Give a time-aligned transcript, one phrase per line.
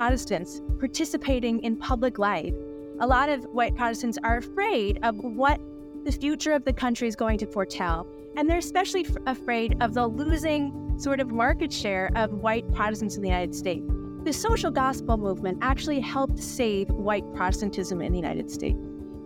[0.00, 2.54] Protestants participating in public life.
[3.00, 5.60] A lot of white Protestants are afraid of what
[6.06, 8.06] the future of the country is going to foretell.
[8.34, 13.16] And they're especially f- afraid of the losing sort of market share of white Protestants
[13.16, 13.84] in the United States.
[14.24, 18.78] The social gospel movement actually helped save white Protestantism in the United States.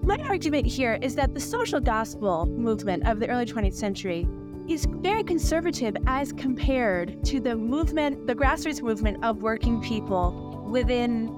[0.03, 4.27] My argument here is that the social gospel movement of the early 20th century
[4.67, 10.44] is very conservative as compared to the movement, the grassroots movement of working people
[10.75, 11.31] within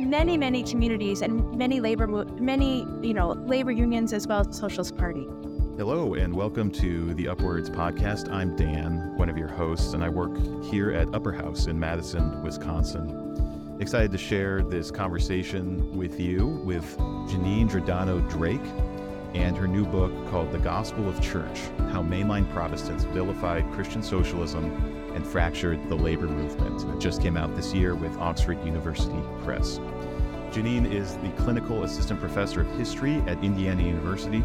[0.00, 2.08] many, many communities and many labor,
[2.40, 5.28] many you know, labor unions as well as Socialist Party.
[5.76, 8.28] Hello and welcome to the UpWords podcast.
[8.32, 12.42] I'm Dan, one of your hosts, and I work here at Upper House in Madison,
[12.42, 13.76] Wisconsin.
[13.78, 16.98] Excited to share this conversation with you with
[17.28, 18.66] Janine Giordano Drake
[19.34, 21.60] and her new book called The Gospel of Church
[21.92, 26.82] How Mainline Protestants Vilified Christian Socialism and Fractured the Labor Movement.
[26.94, 29.78] It just came out this year with Oxford University Press.
[30.50, 34.42] Janine is the clinical assistant professor of history at Indiana University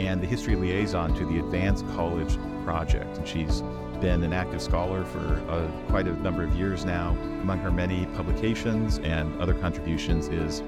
[0.00, 3.18] and the history liaison to the Advance College Project.
[3.18, 3.62] And she's
[4.00, 7.10] been an active scholar for uh, quite a number of years now.
[7.42, 10.62] Among her many publications and other contributions is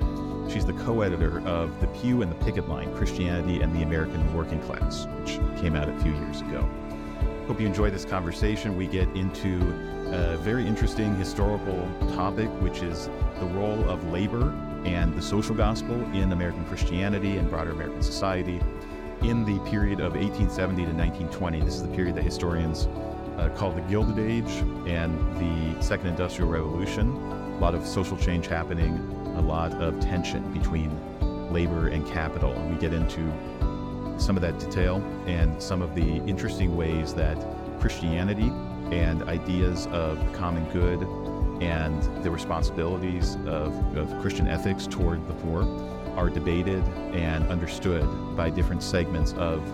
[0.48, 4.34] She's the co editor of The Pew and the Picket Line Christianity and the American
[4.34, 6.68] Working Class, which came out a few years ago.
[7.52, 8.78] Hope you enjoy this conversation.
[8.78, 9.60] We get into
[10.10, 14.54] a very interesting historical topic, which is the role of labor
[14.86, 18.58] and the social gospel in American Christianity and broader American society
[19.20, 21.60] in the period of 1870 to 1920.
[21.60, 22.86] This is the period that historians
[23.36, 27.10] uh, call the Gilded Age and the Second Industrial Revolution.
[27.10, 28.96] A lot of social change happening
[29.36, 30.90] a lot of tension between
[31.52, 32.54] labor and capital.
[32.54, 33.30] And we get into
[34.18, 34.96] some of that detail
[35.26, 37.36] and some of the interesting ways that
[37.80, 38.50] Christianity
[38.90, 41.02] and ideas of common good
[41.62, 45.62] and the responsibilities of, of Christian ethics toward the poor
[46.16, 46.82] are debated
[47.14, 49.64] and understood by different segments of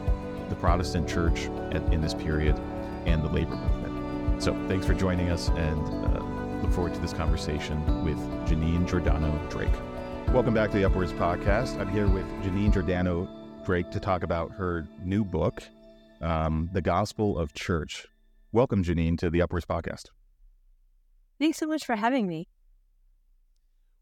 [0.48, 2.58] the Protestant church at, in this period
[3.06, 4.42] and the labor movement.
[4.42, 6.22] So, thanks for joining us, and uh,
[6.62, 9.72] Look forward to this conversation with Janine Giordano Drake.
[10.34, 11.78] Welcome back to the UpWords podcast.
[11.80, 13.28] I'm here with Janine Giordano
[13.68, 15.62] Drake to talk about her new book,
[16.22, 18.06] um, The Gospel of Church.
[18.50, 20.06] Welcome, Janine, to the UpWords podcast.
[21.38, 22.48] Thanks so much for having me.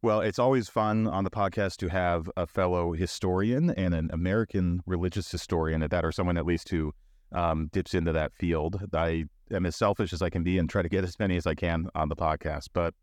[0.02, 4.84] Well, it's always fun on the podcast to have a fellow historian and an American
[4.86, 6.92] religious historian at that, or someone at least who
[7.32, 8.80] um, dips into that field.
[8.94, 11.44] I am as selfish as I can be and try to get as many as
[11.44, 12.68] I can on the podcast.
[12.72, 12.94] But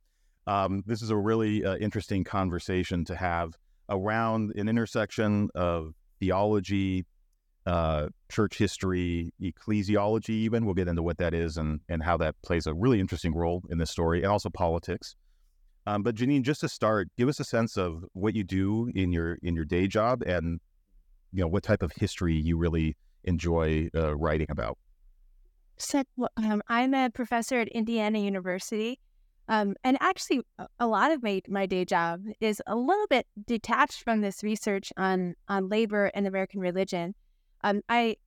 [0.48, 3.58] um, this is a really uh, interesting conversation to have
[3.90, 7.06] around an intersection of theology,
[7.66, 10.66] uh, church history, ecclesiology, even.
[10.66, 13.62] We'll get into what that is and, and how that plays a really interesting role
[13.70, 15.16] in this story, and also politics.
[15.86, 19.12] Um, but Janine, just to start, give us a sense of what you do in
[19.12, 20.60] your in your day job, and
[21.34, 22.96] you know what type of history you really
[23.26, 24.78] enjoy uh, writing about.
[25.78, 26.04] So,
[26.38, 29.00] um, I'm a professor at Indiana University.
[29.50, 30.42] Um, and actually,
[30.80, 34.94] a lot of my, my day job is a little bit detached from this research
[34.96, 37.14] on, on labor and American religion.
[37.64, 38.18] Um, I,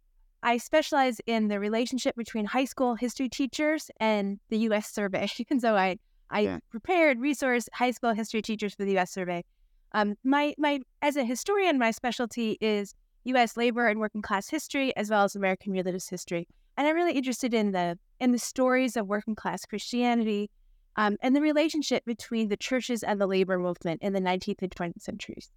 [0.42, 4.88] I specialize in the relationship between high school history teachers and the U.S.
[4.88, 5.28] Survey.
[5.50, 5.98] and so I,
[6.30, 6.58] I yeah.
[6.70, 9.10] prepared resource high school history teachers for the U.S.
[9.10, 9.44] Survey.
[9.92, 12.94] Um, my, my, as a historian, my specialty is
[13.24, 13.56] U.S.
[13.56, 16.46] labor and working class history, as well as American religious history.
[16.76, 20.50] And I'm really interested in the in the stories of working class Christianity
[20.96, 24.70] um, and the relationship between the churches and the labor movement in the 19th and
[24.70, 25.50] 20th centuries.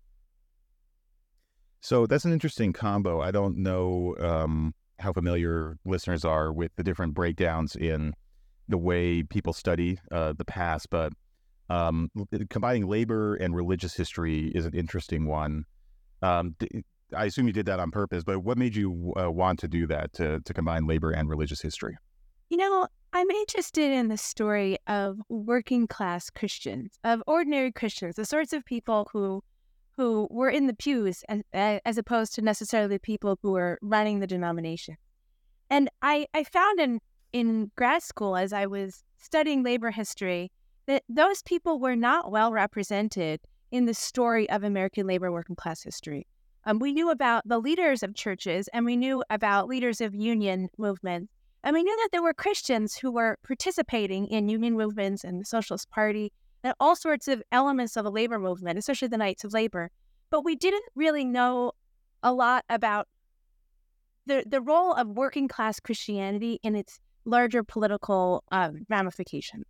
[1.81, 3.21] So that's an interesting combo.
[3.21, 8.13] I don't know um, how familiar listeners are with the different breakdowns in
[8.67, 11.13] the way people study uh, the past, but
[11.69, 12.09] um,
[12.49, 15.63] combining labor and religious history is an interesting one.
[16.21, 16.55] Um,
[17.15, 19.87] I assume you did that on purpose, but what made you uh, want to do
[19.87, 21.97] that to, to combine labor and religious history?
[22.49, 28.25] You know, I'm interested in the story of working class Christians, of ordinary Christians, the
[28.25, 29.43] sorts of people who
[29.97, 34.19] who were in the pews and, uh, as opposed to necessarily people who were running
[34.19, 34.95] the denomination.
[35.69, 37.01] And I, I found in,
[37.33, 40.53] in grad school, as I was studying labor history,
[40.85, 43.41] that those people were not well represented
[43.71, 46.25] in the story of American labor working class history.
[46.63, 50.69] Um, we knew about the leaders of churches and we knew about leaders of union
[50.77, 51.33] movements.
[51.63, 55.45] And we knew that there were Christians who were participating in union movements and the
[55.45, 56.31] Socialist Party
[56.63, 59.91] and all sorts of elements of the labor movement, especially the Knights of Labor.
[60.29, 61.73] But we didn't really know
[62.23, 63.07] a lot about
[64.25, 69.63] the, the role of working class Christianity in its larger political um, ramification.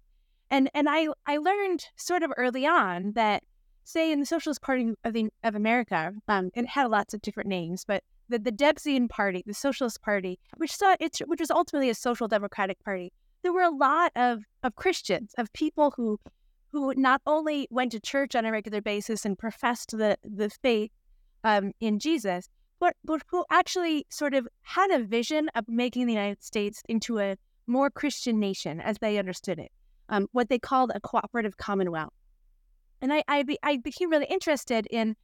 [0.51, 3.43] And and I I learned sort of early on that
[3.83, 7.49] say in the Socialist Party of the of America, um, it had lots of different
[7.49, 11.89] names, but the, the Debsian Party, the Socialist Party, which saw it, which was ultimately
[11.89, 13.11] a social democratic party,
[13.41, 16.19] there were a lot of of Christians, of people who
[16.71, 20.91] who not only went to church on a regular basis and professed the the faith
[21.43, 22.47] um, in Jesus,
[22.79, 27.19] but but who actually sort of had a vision of making the United States into
[27.19, 27.35] a
[27.67, 29.71] more Christian nation as they understood it,
[30.09, 32.13] um, what they called a cooperative commonwealth.
[33.01, 35.15] And I I, be, I became really interested in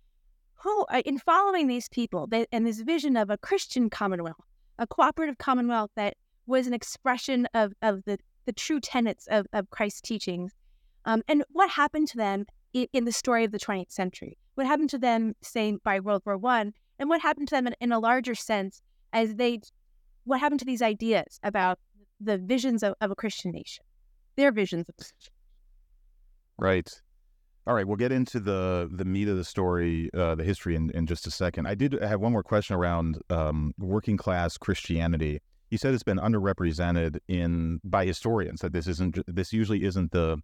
[0.66, 4.46] who uh, in following these people they, and this vision of a Christian commonwealth,
[4.80, 6.16] a cooperative commonwealth that
[6.46, 10.52] was an expression of of the the true tenets of, of Christ's teachings
[11.06, 14.38] um, and what happened to them in, in, the story of the 20th century?
[14.56, 17.76] What happened to them, say, by World War One, and what happened to them in,
[17.80, 18.82] in, a larger sense
[19.14, 19.62] as they,
[20.24, 21.80] what happened to these ideas about
[22.20, 23.84] the visions of, of a Christian nation,
[24.36, 24.96] their visions of
[26.58, 26.90] Right.
[27.68, 30.92] All right, we'll get into the the meat of the story, uh, the history, in,
[30.92, 31.68] in just a second.
[31.68, 35.42] I did have one more question around um, working class Christianity.
[35.72, 38.62] You said it's been underrepresented in by historians.
[38.62, 40.38] That this isn't this usually isn't the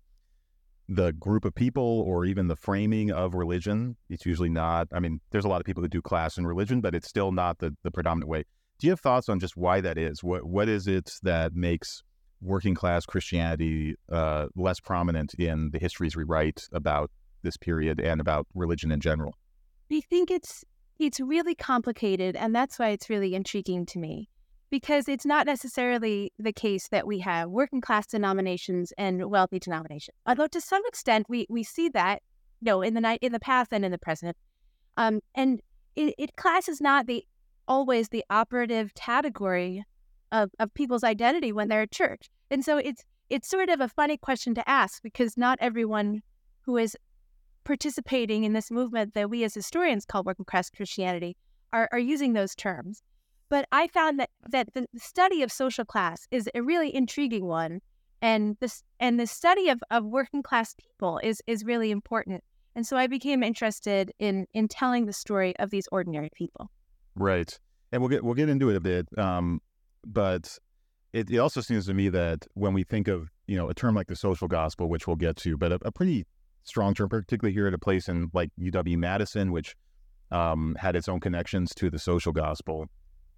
[0.90, 3.96] the group of people or even the framing of religion.
[4.10, 6.82] It's usually not, I mean, there's a lot of people that do class in religion,
[6.82, 8.44] but it's still not the, the predominant way.
[8.78, 10.24] Do you have thoughts on just why that is?
[10.24, 12.04] What What is it that makes
[12.42, 17.12] working class Christianity uh, less prominent in the histories we write about
[17.44, 19.36] this period and about religion in general?
[19.92, 20.64] I think it's
[21.00, 24.30] it's really complicated, and that's why it's really intriguing to me
[24.70, 30.16] because it's not necessarily the case that we have working class denominations and wealthy denominations.
[30.26, 32.22] Although to some extent we we see that,
[32.62, 34.38] you know, in the night in the past and in the present.
[34.98, 35.62] Um, and
[35.96, 37.26] it, it class is not the
[37.68, 39.84] always the operative category
[40.32, 42.30] of, of people's identity when they're at church.
[42.50, 46.22] And so it's it's sort of a funny question to ask because not everyone
[46.62, 46.98] who is
[47.64, 51.38] participating in this movement that we as historians call working class Christianity
[51.72, 53.02] are, are using those terms.
[53.50, 57.82] But I found that that the study of social class is a really intriguing one,
[58.22, 62.44] and this and the study of, of working class people is is really important.
[62.76, 66.72] And so I became interested in in telling the story of these ordinary people.
[67.16, 67.58] Right,
[67.92, 69.08] and we'll get we'll get into it a bit.
[69.18, 69.62] Um,
[70.06, 70.58] but
[71.14, 73.96] it, it also seems to me that when we think of you know a term
[73.96, 76.26] like the social gospel, which we'll get to, but a, a pretty
[76.64, 79.76] strong term, particularly here at a place in like UW Madison, which
[80.32, 82.88] um, had its own connections to the social gospel.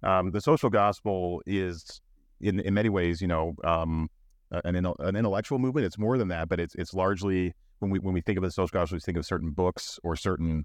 [0.02, 2.00] Um, the social gospel is,
[2.40, 4.08] in in many ways, you know, um,
[4.50, 5.86] an an intellectual movement.
[5.86, 8.50] It's more than that, but it's it's largely when we when we think of the
[8.50, 10.64] social gospel, we think of certain books or certain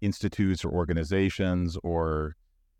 [0.00, 2.36] institutes or organizations or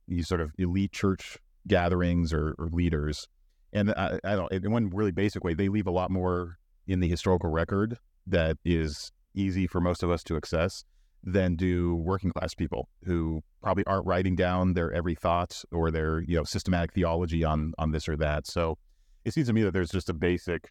[0.09, 3.29] these sort of elite church gatherings or, or leaders.
[3.73, 4.53] And I, I don't.
[4.53, 8.59] In one really basic way, they leave a lot more in the historical record that
[8.65, 10.85] is easy for most of us to access
[11.25, 16.21] than do working class people who probably aren't writing down their every thought or their
[16.21, 18.47] you know systematic theology on on this or that.
[18.47, 18.77] So
[19.25, 20.71] it seems to me that there's just a basic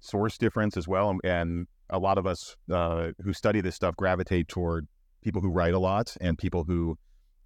[0.00, 4.48] source difference as well, and, a lot of us uh, who study this stuff gravitate
[4.48, 4.88] toward
[5.22, 6.98] people who write a lot and people who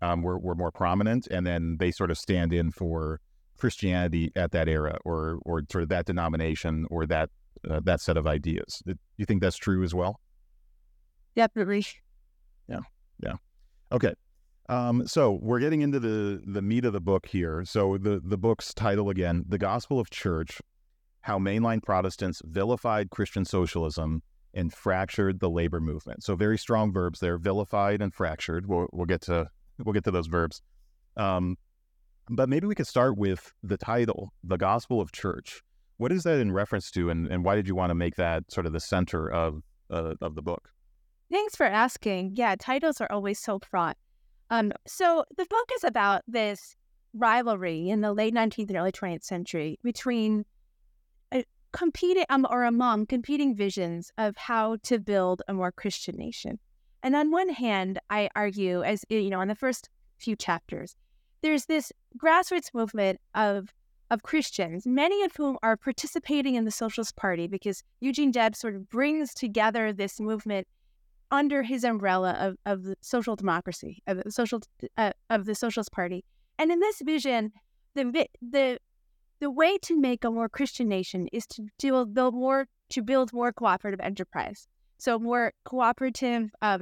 [0.02, 3.20] um, were, were more prominent, and then they sort of stand in for
[3.58, 7.30] Christianity at that era or or sort of that denomination or that
[7.68, 8.82] uh, that set of ideas.
[8.86, 10.18] Do you think that's true as well?
[11.36, 11.86] Definitely.
[12.68, 12.80] Yeah.
[13.22, 13.34] Yeah.
[13.92, 14.14] Okay.
[14.68, 17.64] Um, so we're getting into the the meat of the book here.
[17.64, 20.60] So the the book's title again, "The Gospel of Church:
[21.22, 24.22] How Mainline Protestants Vilified Christian Socialism
[24.54, 28.66] and Fractured the Labor Movement." So very strong verbs there: vilified and fractured.
[28.66, 29.50] We'll we'll get to
[29.84, 30.62] we'll get to those verbs.
[31.16, 31.56] Um,
[32.28, 35.62] but maybe we could start with the title, "The Gospel of Church."
[35.96, 38.50] What is that in reference to, and, and why did you want to make that
[38.50, 40.70] sort of the center of uh, of the book?
[41.30, 42.32] Thanks for asking.
[42.34, 43.96] Yeah, titles are always so fraught.
[44.50, 46.74] Um, so the book is about this
[47.14, 50.44] rivalry in the late 19th and early 20th century between
[51.32, 56.58] uh, competing um, or among competing visions of how to build a more Christian nation.
[57.02, 59.88] And on one hand, I argue, as you know, in the first
[60.18, 60.96] few chapters,
[61.42, 63.72] there's this grassroots movement of
[64.10, 68.74] of Christians, many of whom are participating in the Socialist Party because Eugene Debs sort
[68.74, 70.66] of brings together this movement
[71.30, 74.60] under his umbrella of, of the social democracy of the social
[74.96, 76.24] uh, of the Socialist Party.
[76.58, 77.52] And in this vision,
[77.94, 78.78] the the
[79.38, 83.32] the way to make a more Christian nation is to do, build more to build
[83.32, 84.66] more cooperative enterprise.
[85.00, 86.80] So more cooperative uh,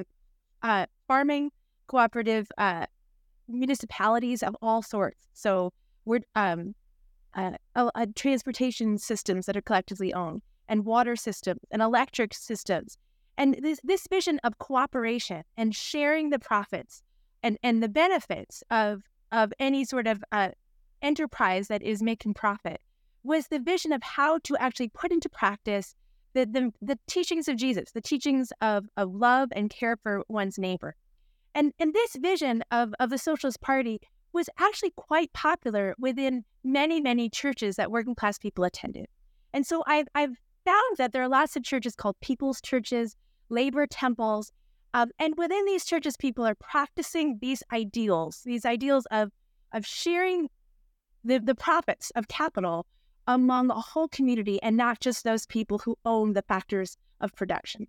[0.63, 1.53] uh, farming,
[1.87, 2.87] cooperative uh,
[3.47, 5.29] municipalities of all sorts.
[5.35, 5.73] So
[6.05, 6.75] we're um,
[7.35, 7.53] uh,
[8.17, 12.99] transportation systems that are collectively owned and water systems and electric systems.
[13.37, 17.03] And this, this vision of cooperation and sharing the profits
[17.45, 20.51] and, and the benefits of, of any sort of uh,
[21.03, 22.81] enterprise that is making profit
[23.23, 25.95] was the vision of how to actually put into practice
[26.39, 30.59] the, the, the teachings of Jesus, the teachings of, of love and care for one's
[30.59, 30.95] neighbor.
[31.55, 34.01] And, and this vision of, of the Socialist Party
[34.33, 39.07] was actually quite popular within many, many churches that working class people attended.
[39.53, 43.17] And so I've, I've found that there are lots of churches called people's churches,
[43.49, 44.53] labor temples.
[44.95, 49.33] Um, and within these churches, people are practicing these ideals, these ideals of,
[49.73, 50.49] of sharing
[51.25, 52.87] the, the profits of capital
[53.29, 57.87] among a whole community and not just those people who own the factors of production.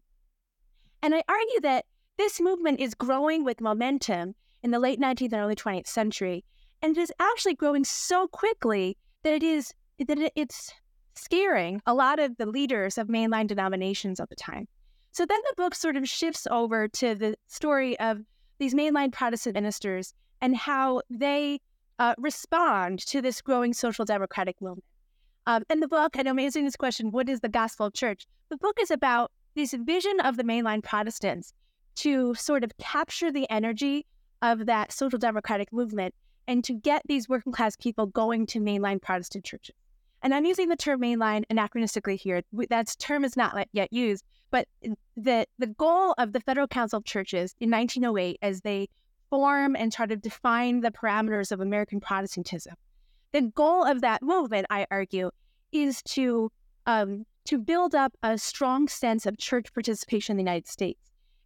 [1.01, 1.85] And I argue that
[2.17, 6.43] this movement is growing with momentum in the late 19th and early 20th century,
[6.81, 9.73] and it is actually growing so quickly that it is
[10.05, 10.73] that it's
[11.15, 14.67] scaring a lot of the leaders of mainline denominations of the time.
[15.11, 18.21] So then the book sort of shifts over to the story of
[18.59, 21.59] these mainline Protestant ministers and how they
[21.97, 24.85] uh, respond to this growing social democratic movement.
[25.47, 28.27] Um, the book, I know I'm answering this question, what is the gospel church?
[28.49, 31.53] The book is about this vision of the mainline Protestants
[31.95, 34.05] to sort of capture the energy
[34.41, 36.13] of that social democratic movement
[36.47, 39.75] and to get these working class people going to mainline Protestant churches.
[40.21, 42.41] And I'm using the term mainline anachronistically here.
[42.69, 44.67] That term is not yet used, but
[45.15, 48.89] the, the goal of the Federal Council of Churches in 1908, as they
[49.29, 52.73] form and try to define the parameters of American Protestantism,
[53.31, 55.31] the goal of that movement, I argue,
[55.71, 56.51] is to
[56.85, 60.99] um, to build up a strong sense of church participation in the United States.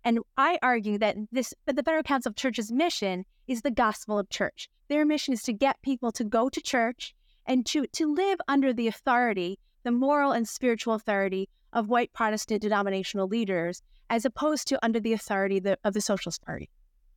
[0.03, 4.19] And I argue that this that the Federal Council of Churches' mission is the gospel
[4.19, 4.69] of church.
[4.89, 7.13] Their mission is to get people to go to church
[7.45, 12.61] and to to live under the authority, the moral and spiritual authority of white Protestant
[12.61, 16.69] denominational leaders, as opposed to under the authority the, of the Socialist Party.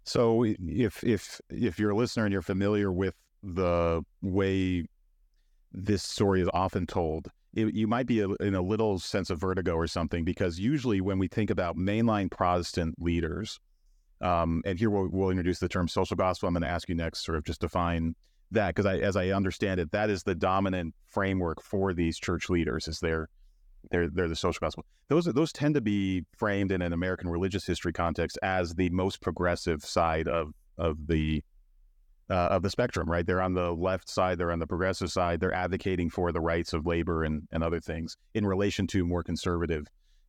[0.05, 3.15] So, if if if you're a listener and you're familiar with
[3.55, 4.85] the way
[5.73, 9.41] this story is often told, it, you might be a, in a little sense of
[9.41, 13.59] vertigo or something because usually when we think about mainline Protestant leaders,
[14.21, 16.49] um, and here we'll, we'll, introduce the term social gospel.
[16.49, 18.15] I'm going to ask you next, sort of just define
[18.51, 22.89] that because as I understand it, that is the dominant framework for these church leaders.
[22.89, 23.29] Is they're
[23.91, 24.87] they're they're the social gospel.
[25.09, 29.21] Those those tend to be framed in an American religious history context as the most
[29.21, 31.43] progressive side of of the
[32.29, 33.27] uh, of the spectrum, right?
[33.27, 36.73] They're on the left side, they're on the progressive side, they're advocating for the rights
[36.73, 39.87] of labor and, and other things in relation to more conservative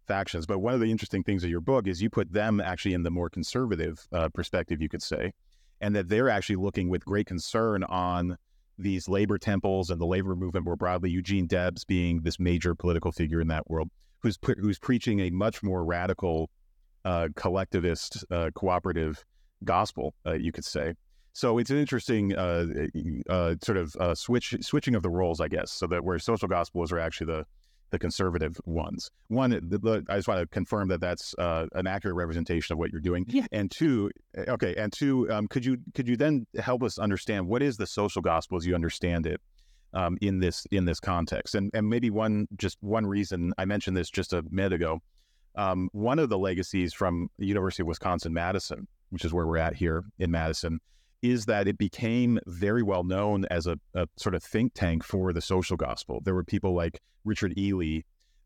[0.08, 0.46] factions.
[0.46, 3.04] But one of the interesting things of your book is you put them actually in
[3.04, 5.34] the more conservative uh, perspective, you could say,
[5.82, 8.38] and that they're actually looking with great concern on
[8.78, 11.10] these labor temples and the labor movement more broadly.
[11.10, 13.90] Eugene Debs being this major political figure in that world,
[14.22, 16.50] who's who's preaching a much more radical,
[17.04, 19.26] uh, collectivist, uh, cooperative
[19.64, 20.94] gospel, uh, you could say.
[21.38, 22.66] So it's an interesting uh,
[23.30, 26.48] uh, sort of uh, switch switching of the roles, I guess, so that where social
[26.48, 27.46] gospels are actually the
[27.92, 29.12] the conservative ones.
[29.28, 32.80] One, the, the, I just want to confirm that that's uh, an accurate representation of
[32.80, 33.24] what you're doing.
[33.28, 33.46] Yeah.
[33.52, 37.48] And two, eh, okay, and two, um, could you could you then help us understand
[37.48, 39.40] what is the social gospel as you understand it
[39.94, 41.54] um, in this in this context?
[41.54, 45.02] And and maybe one just one reason I mentioned this just a minute ago.
[45.54, 49.58] Um, one of the legacies from the University of Wisconsin Madison, which is where we're
[49.58, 50.80] at here in Madison,
[51.22, 55.34] is that it became very well known as a, a, sort of think tank for
[55.34, 56.22] the social gospel.
[56.24, 58.02] There were people like Richard Ely,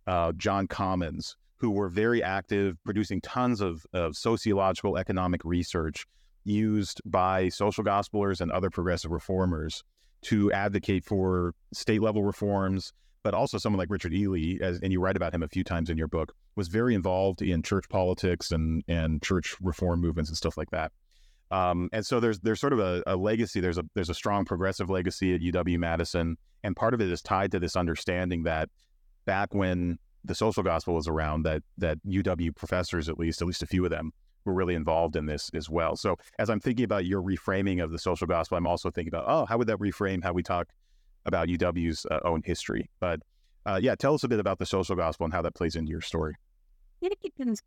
[0.07, 6.07] uh, John Commons, who were very active, producing tons of, of sociological, economic research
[6.43, 9.83] used by social gospelers and other progressive reformers
[10.23, 12.93] to advocate for state level reforms.
[13.23, 15.91] But also, someone like Richard Ely, as, and you write about him a few times
[15.91, 20.37] in your book, was very involved in church politics and, and church reform movements and
[20.37, 20.91] stuff like that.
[21.51, 23.59] Um, and so there's there's sort of a, a, legacy.
[23.59, 27.21] There's a there's a strong progressive legacy at UW Madison, and part of it is
[27.21, 28.69] tied to this understanding that
[29.25, 33.63] back when the social gospel was around, that that UW professors, at least at least
[33.63, 34.13] a few of them,
[34.45, 35.97] were really involved in this as well.
[35.97, 39.25] So as I'm thinking about your reframing of the social gospel, I'm also thinking about
[39.27, 40.69] oh, how would that reframe how we talk
[41.25, 42.89] about UW's uh, own history?
[43.01, 43.19] But
[43.65, 45.91] uh, yeah, tell us a bit about the social gospel and how that plays into
[45.91, 46.35] your story.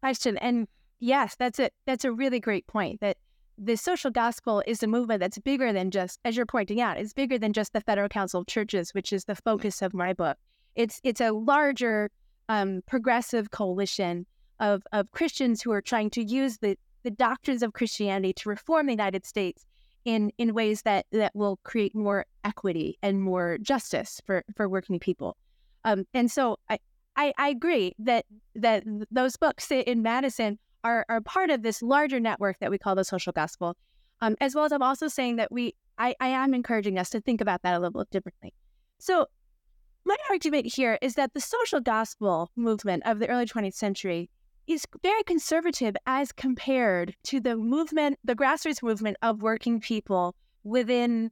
[0.01, 0.69] Question, and
[1.01, 3.01] yes, that's a that's a really great point.
[3.01, 3.19] That
[3.59, 7.13] the social gospel is a movement that's bigger than just, as you're pointing out, it's
[7.13, 10.37] bigger than just the Federal Council of Churches, which is the focus of my book.
[10.75, 12.11] It's it's a larger
[12.49, 14.27] um, progressive coalition
[14.61, 18.87] of of Christians who are trying to use the the doctrines of Christianity to reform
[18.87, 19.67] the United States
[20.05, 24.99] in in ways that that will create more equity and more justice for for working
[24.99, 25.37] people.
[25.85, 26.79] Um, and so I
[27.17, 32.21] I, I agree that that those books in Madison are, are part of this larger
[32.21, 33.77] network that we call the social gospel.
[34.21, 37.21] Um, as well as I'm also saying that we I, I am encouraging us to
[37.21, 38.53] think about that a little bit differently.
[38.99, 39.27] So
[40.05, 44.29] my argument here is that the social gospel movement of the early 20th century
[44.67, 51.31] is very conservative as compared to the movement, the grassroots movement of working people within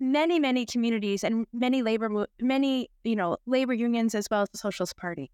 [0.00, 4.58] many, many communities and many labor, many you know labor unions as well as the
[4.58, 5.30] Socialist Party.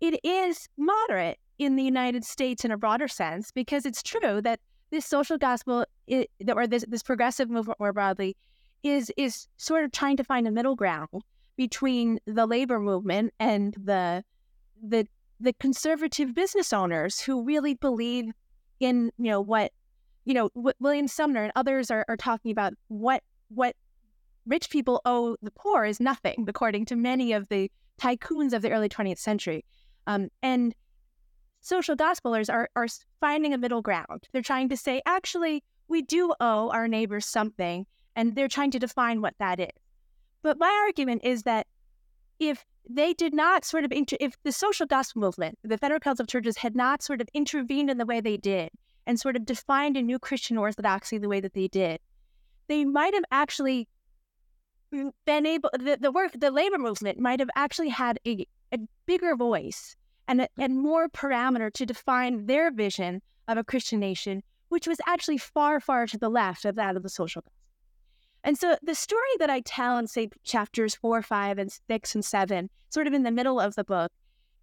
[0.00, 4.60] It is moderate in the United States in a broader sense because it's true that
[4.90, 8.36] this social gospel, it, or this this progressive movement more broadly,
[8.82, 11.08] is is sort of trying to find a middle ground
[11.56, 14.24] between the labor movement and the
[14.82, 15.06] the
[15.40, 18.32] the conservative business owners who really believe
[18.80, 19.72] in you know what
[20.24, 23.74] you know what William Sumner and others are, are talking about what what
[24.46, 28.70] rich people owe the poor is nothing according to many of the tycoons of the
[28.70, 29.64] early 20th century.
[30.06, 30.74] Um, and
[31.60, 32.86] social gospelers are, are
[33.20, 34.28] finding a middle ground.
[34.32, 37.86] They're trying to say actually we do owe our neighbors something
[38.16, 39.68] and they're trying to define what that is.
[40.42, 41.66] But my argument is that
[42.38, 46.22] if they did not sort of, inter- if the social gospel movement, the Federal Council
[46.22, 48.70] of Churches had not sort of intervened in the way they did
[49.06, 52.00] and sort of defined a new Christian orthodoxy the way that they did,
[52.68, 53.88] they might have actually
[54.90, 59.34] been able, the, the work, the labor movement might have actually had a, a bigger
[59.36, 59.96] voice
[60.28, 60.60] and, mm-hmm.
[60.60, 65.80] and more parameter to define their vision of a Christian nation, which was actually far,
[65.80, 67.52] far to the left of that of the social gospel.
[68.44, 72.24] And so the story that I tell in, say, chapters four, five, and six, and
[72.24, 74.12] seven, sort of in the middle of the book,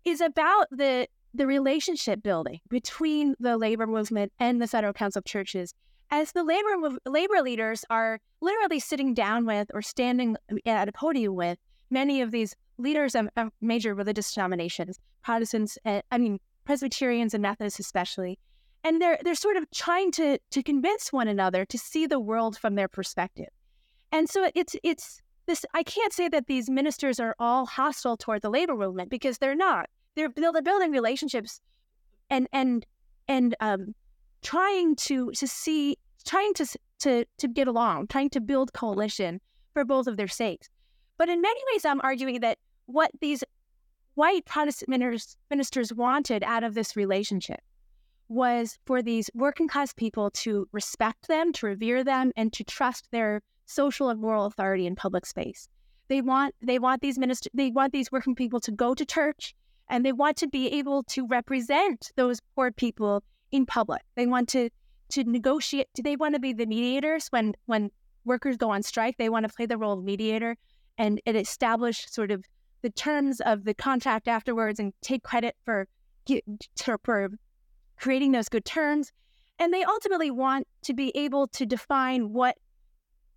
[0.06, 5.26] is about the the relationship building between the labor movement and the Federal Council of
[5.26, 5.74] Churches,
[6.10, 11.36] as the labor labor leaders are literally sitting down with or standing at a podium
[11.36, 11.58] with
[11.90, 17.42] many of these leaders of, of major religious denominations, Protestants, uh, I mean Presbyterians and
[17.42, 18.40] Methodists especially,
[18.84, 22.58] and they're they're sort of trying to to convince one another to see the world
[22.58, 23.50] from their perspective.
[24.12, 25.66] And so it's it's this.
[25.74, 29.56] I can't say that these ministers are all hostile toward the labor movement because they're
[29.56, 29.90] not.
[30.16, 31.60] They're they're building relationships,
[32.30, 32.86] and and
[33.28, 33.96] and um,
[34.42, 36.66] trying to to see, trying to
[37.00, 39.42] to to get along, trying to build coalition
[39.74, 40.70] for both of their sakes.
[41.18, 43.44] But in many ways, I'm arguing that what these
[44.16, 44.90] white Protestant
[45.50, 47.60] ministers, wanted out of this relationship
[48.28, 53.08] was for these working class people to respect them, to revere them, and to trust
[53.12, 55.68] their social and moral authority in public space.
[56.08, 59.56] They want they want these minister they want these working people to go to church
[59.90, 64.02] and they want to be able to represent those poor people in public.
[64.16, 64.70] They want to
[65.10, 67.90] to negotiate do they want to be the mediators when when
[68.24, 69.18] workers go on strike?
[69.18, 70.58] They want to play the role of mediator
[70.98, 72.44] and, and establish sort of
[72.86, 75.88] the terms of the contract afterwards and take credit for
[77.04, 77.32] for
[78.00, 79.12] creating those good terms.
[79.58, 82.56] And they ultimately want to be able to define what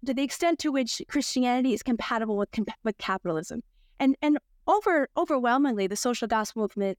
[0.05, 2.51] to the extent to which Christianity is compatible with
[2.85, 3.63] with capitalism,
[3.99, 6.99] and and over overwhelmingly the social gospel movement,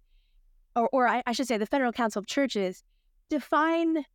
[0.75, 2.83] or or I, I should say the Federal Council of Churches,
[3.29, 4.05] define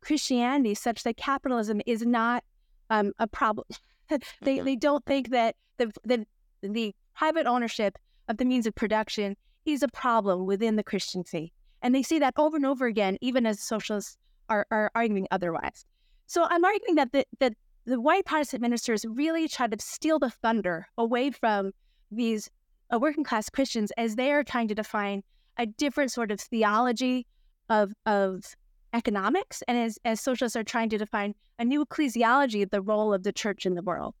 [0.00, 2.42] Christianity such that capitalism is not
[2.90, 3.68] um, a problem.
[4.42, 6.26] they they don't think that the, the
[6.62, 7.98] the private ownership
[8.28, 12.18] of the means of production is a problem within the Christian faith, and they see
[12.18, 14.16] that over and over again, even as socialists
[14.48, 15.84] are, are arguing otherwise.
[16.26, 20.30] So I'm arguing that the, that the white Protestant ministers really try to steal the
[20.30, 21.72] thunder away from
[22.10, 22.50] these
[22.92, 25.22] uh, working class Christians as they are trying to define
[25.58, 27.26] a different sort of theology
[27.68, 28.44] of of
[28.92, 33.14] economics, and as as socialists are trying to define a new ecclesiology of the role
[33.14, 34.14] of the church in the world.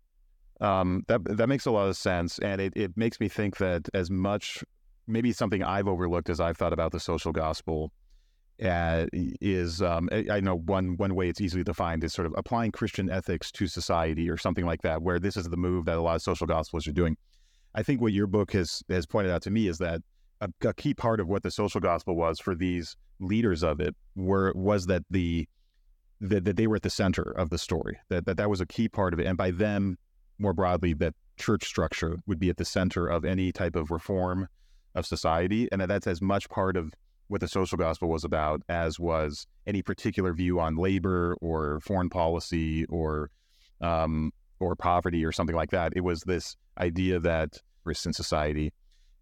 [0.60, 3.88] Um, that that makes a lot of sense, and it, it makes me think that
[3.92, 4.64] as much
[5.06, 7.92] maybe something I've overlooked as I've thought about the social gospel
[8.62, 12.70] uh, is um, I know one one way it's easily defined is sort of applying
[12.70, 16.00] Christian ethics to society or something like that, where this is the move that a
[16.00, 17.16] lot of social gospels are doing.
[17.74, 20.02] I think what your book has has pointed out to me is that
[20.40, 23.94] a, a key part of what the social gospel was for these leaders of it
[24.14, 25.48] were was that the
[26.20, 28.66] that, that they were at the center of the story that, that that was a
[28.66, 29.98] key part of it and by them
[30.38, 34.48] more broadly that church structure would be at the center of any type of reform
[34.94, 36.92] of society and that that's as much part of
[37.28, 42.10] what the social gospel was about as was any particular view on labor or foreign
[42.10, 43.30] policy or
[43.80, 45.92] um, or poverty or something like that.
[45.96, 48.72] It was this idea that Christian society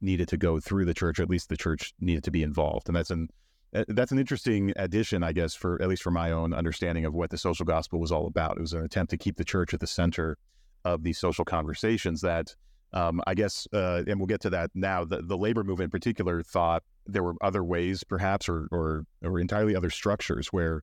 [0.00, 2.88] needed to go through the church, or at least the church needed to be involved,
[2.88, 3.28] and that's an
[3.74, 7.14] uh, that's an interesting addition, I guess, for at least for my own understanding of
[7.14, 8.58] what the social gospel was all about.
[8.58, 10.36] It was an attempt to keep the church at the center
[10.84, 12.54] of these social conversations that
[12.94, 15.06] Um, I guess, uh, and we'll get to that now.
[15.06, 19.40] The, the labor movement in particular thought there were other ways, perhaps, or or, or
[19.40, 20.82] entirely other structures where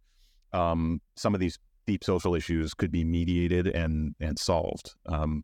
[0.51, 4.95] um, some of these deep social issues could be mediated and and solved.
[5.05, 5.43] Um,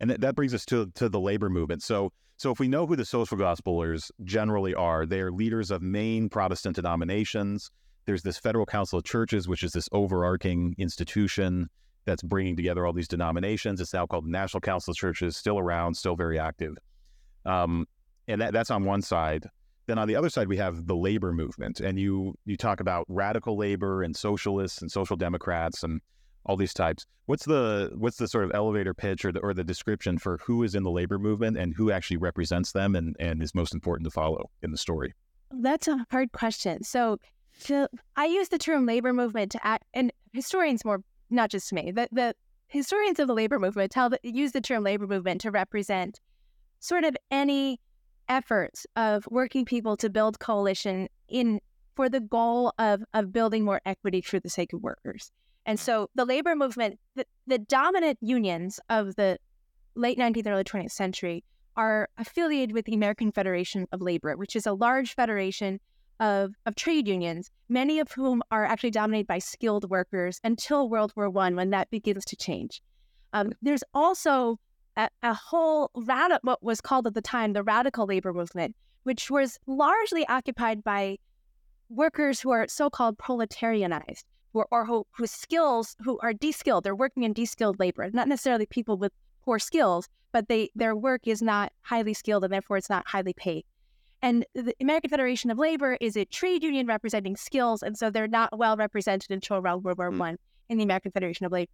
[0.00, 1.82] and th- that brings us to to the labor movement.
[1.82, 5.82] So so if we know who the social gospelers generally are, they are leaders of
[5.82, 7.70] main Protestant denominations.
[8.06, 11.68] There's this Federal Council of Churches, which is this overarching institution
[12.08, 13.80] that's bringing together all these denominations.
[13.80, 16.74] It's now called National Council of Churches, still around, still very active.
[17.44, 17.86] Um,
[18.26, 19.46] and that, that's on one side.
[19.86, 23.06] Then on the other side, we have the labor movement, and you you talk about
[23.08, 26.00] radical labor and socialists and social democrats and
[26.44, 27.06] all these types.
[27.24, 30.62] What's the what's the sort of elevator pitch or the or the description for who
[30.62, 34.04] is in the labor movement and who actually represents them and and is most important
[34.04, 35.14] to follow in the story?
[35.50, 36.82] That's a hard question.
[36.82, 37.18] So,
[38.14, 42.08] I use the term labor movement to act, and historians more not just me, the
[42.12, 42.34] the
[42.68, 46.20] historians of the labor movement tell use the term labor movement to represent
[46.80, 47.80] sort of any
[48.28, 51.60] efforts of working people to build coalition in
[51.96, 55.32] for the goal of of building more equity for the sake of workers.
[55.66, 59.38] And so the labor movement, the, the dominant unions of the
[59.94, 61.44] late 19th, early 20th century
[61.76, 65.78] are affiliated with the American Federation of Labor, which is a large federation
[66.20, 71.12] of, of trade unions, many of whom are actually dominated by skilled workers until World
[71.16, 72.82] War One, when that begins to change.
[73.32, 74.58] Um, there's also
[74.96, 79.30] a, a whole rad- what was called at the time the radical labor movement, which
[79.30, 81.18] was largely occupied by
[81.88, 86.84] workers who are so-called proletarianized, or, or who, whose skills who are de-skilled.
[86.84, 89.12] They're working in de-skilled labor, not necessarily people with
[89.44, 93.32] poor skills, but they their work is not highly skilled and therefore it's not highly
[93.32, 93.64] paid.
[94.20, 98.26] And the American Federation of Labor is a trade union representing skills, and so they're
[98.26, 100.18] not well represented until around World War mm.
[100.18, 101.70] One in the American Federation of Labor.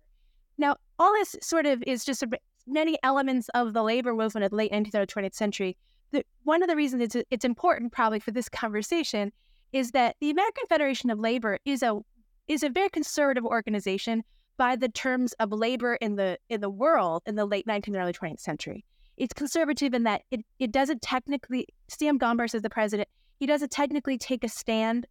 [0.59, 2.29] Now, all this sort of is just a,
[2.67, 5.77] many elements of the labor movement of the late 19th or 20th century.
[6.13, 9.33] The, one of the reasons it's, it's important, probably for this conversation,
[9.73, 12.01] is that the American Federation of Labor is a
[12.47, 14.23] is a very conservative organization
[14.59, 17.97] by the terms of labor in the in the world in the late 19th and
[17.97, 18.85] early 20th century.
[19.17, 23.09] It's conservative in that it, it doesn't technically Sam Gompers is the president.
[23.39, 25.07] He doesn't technically take a stand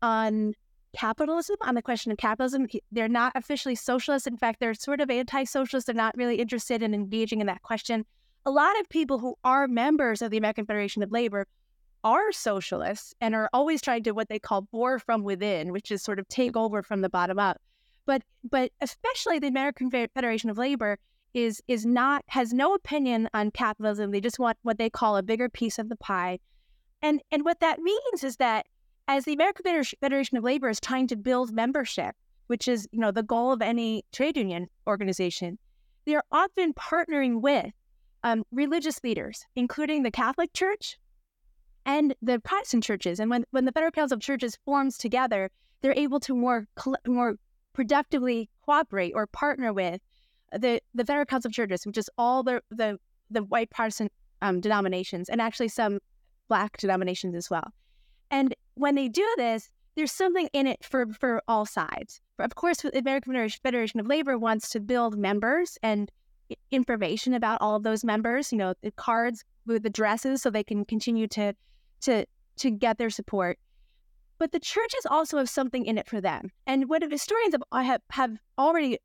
[0.00, 0.54] on
[0.94, 2.66] capitalism, on the question of capitalism.
[2.90, 4.26] They're not officially socialists.
[4.26, 5.86] In fact, they're sort of anti socialists.
[5.86, 8.04] They're not really interested in engaging in that question.
[8.44, 11.46] A lot of people who are members of the American Federation of Labor
[12.04, 16.02] are socialists and are always trying to what they call bore from within, which is
[16.02, 17.60] sort of take over from the bottom up.
[18.04, 20.98] But but especially the American Federation of Labor
[21.34, 24.10] is is not has no opinion on capitalism.
[24.10, 26.38] They just want what they call a bigger piece of the pie.
[27.00, 28.66] And and what that means is that
[29.08, 29.64] as the American
[30.00, 32.14] Federation of Labor is trying to build membership,
[32.46, 35.58] which is you know the goal of any trade union organization,
[36.04, 37.72] they are often partnering with
[38.24, 40.98] um, religious leaders, including the Catholic Church
[41.84, 43.18] and the Protestant churches.
[43.18, 46.66] And when when the Federal Council of Churches forms together, they're able to more
[47.06, 47.36] more
[47.72, 50.00] productively cooperate or partner with
[50.58, 52.98] the the Federal Council of Churches, which is all the the
[53.30, 54.12] the white Protestant
[54.42, 55.98] um, denominations and actually some
[56.48, 57.72] black denominations as well.
[58.30, 62.20] And when they do this, there's something in it for, for all sides.
[62.38, 66.10] Of course, the American Federation of Labor wants to build members and
[66.70, 70.84] information about all of those members, you know, the cards with addresses so they can
[70.84, 71.54] continue to
[72.02, 73.58] to to get their support.
[74.38, 76.50] But the churches also have something in it for them.
[76.66, 78.98] And what historians have, have, have already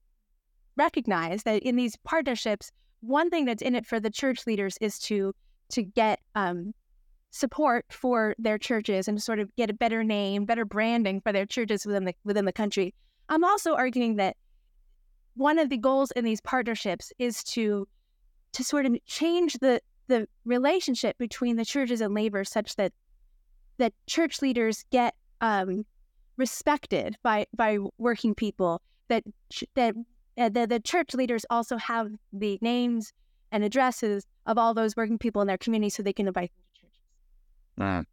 [0.77, 4.99] recognized that in these partnerships, one thing that's in it for the church leaders is
[4.99, 5.33] to
[5.69, 6.73] to get um,
[7.31, 11.45] support for their churches and sort of get a better name, better branding for their
[11.45, 12.93] churches within the within the country.
[13.29, 14.37] I'm also arguing that
[15.35, 17.87] one of the goals in these partnerships is to
[18.53, 22.93] to sort of change the the relationship between the churches and labor such that
[23.77, 25.85] that church leaders get um,
[26.37, 29.23] respected by by working people that
[29.75, 29.95] that
[30.37, 33.11] the, the church leaders also have the names
[33.51, 36.63] and addresses of all those working people in their community so they can invite them
[36.73, 36.97] to churches.
[37.81, 38.03] uh,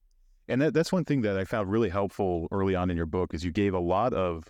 [0.49, 3.35] and that, that's one thing that I found really helpful early on in your book
[3.35, 4.45] is you gave a lot of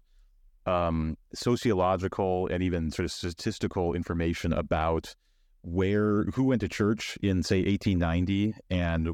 [0.66, 5.14] um, sociological and even sort of statistical information about
[5.62, 9.10] where who went to church in say 1890 and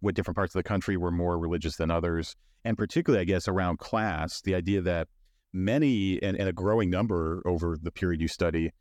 [0.00, 3.48] what different parts of the country were more religious than others and particularly i guess
[3.48, 5.08] around class the idea that
[5.54, 8.72] many and, and a growing number over the period you study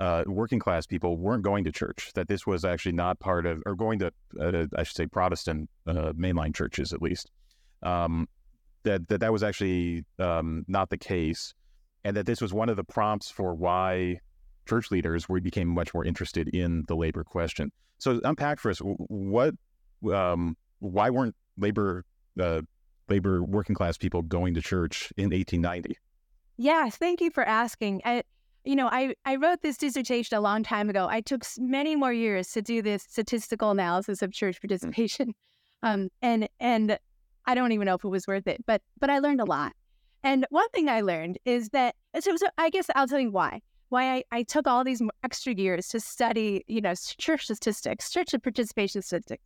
[0.00, 2.10] uh, working class people weren't going to church.
[2.14, 5.68] That this was actually not part of, or going to, uh, I should say, Protestant
[5.86, 7.30] uh, mainline churches at least.
[7.82, 8.26] Um,
[8.82, 11.52] that that that was actually um, not the case,
[12.02, 14.18] and that this was one of the prompts for why
[14.66, 17.70] church leaders we became much more interested in the labor question.
[17.98, 19.54] So unpack for us what
[20.10, 22.06] um, why weren't labor
[22.40, 22.62] uh,
[23.08, 25.98] labor working class people going to church in 1890?
[26.60, 28.02] Yes, thank you for asking.
[28.04, 28.22] I,
[28.64, 31.08] you know, I, I wrote this dissertation a long time ago.
[31.08, 34.68] I took many more years to do this statistical analysis of church hmm.
[34.68, 35.34] participation,
[35.82, 36.98] um, and and
[37.46, 39.72] I don't even know if it was worth it, but but I learned a lot.
[40.22, 43.62] And one thing I learned is that so, so I guess I'll tell you why
[43.88, 48.34] why I, I took all these extra years to study, you know, church statistics, church
[48.42, 49.42] participation statistics.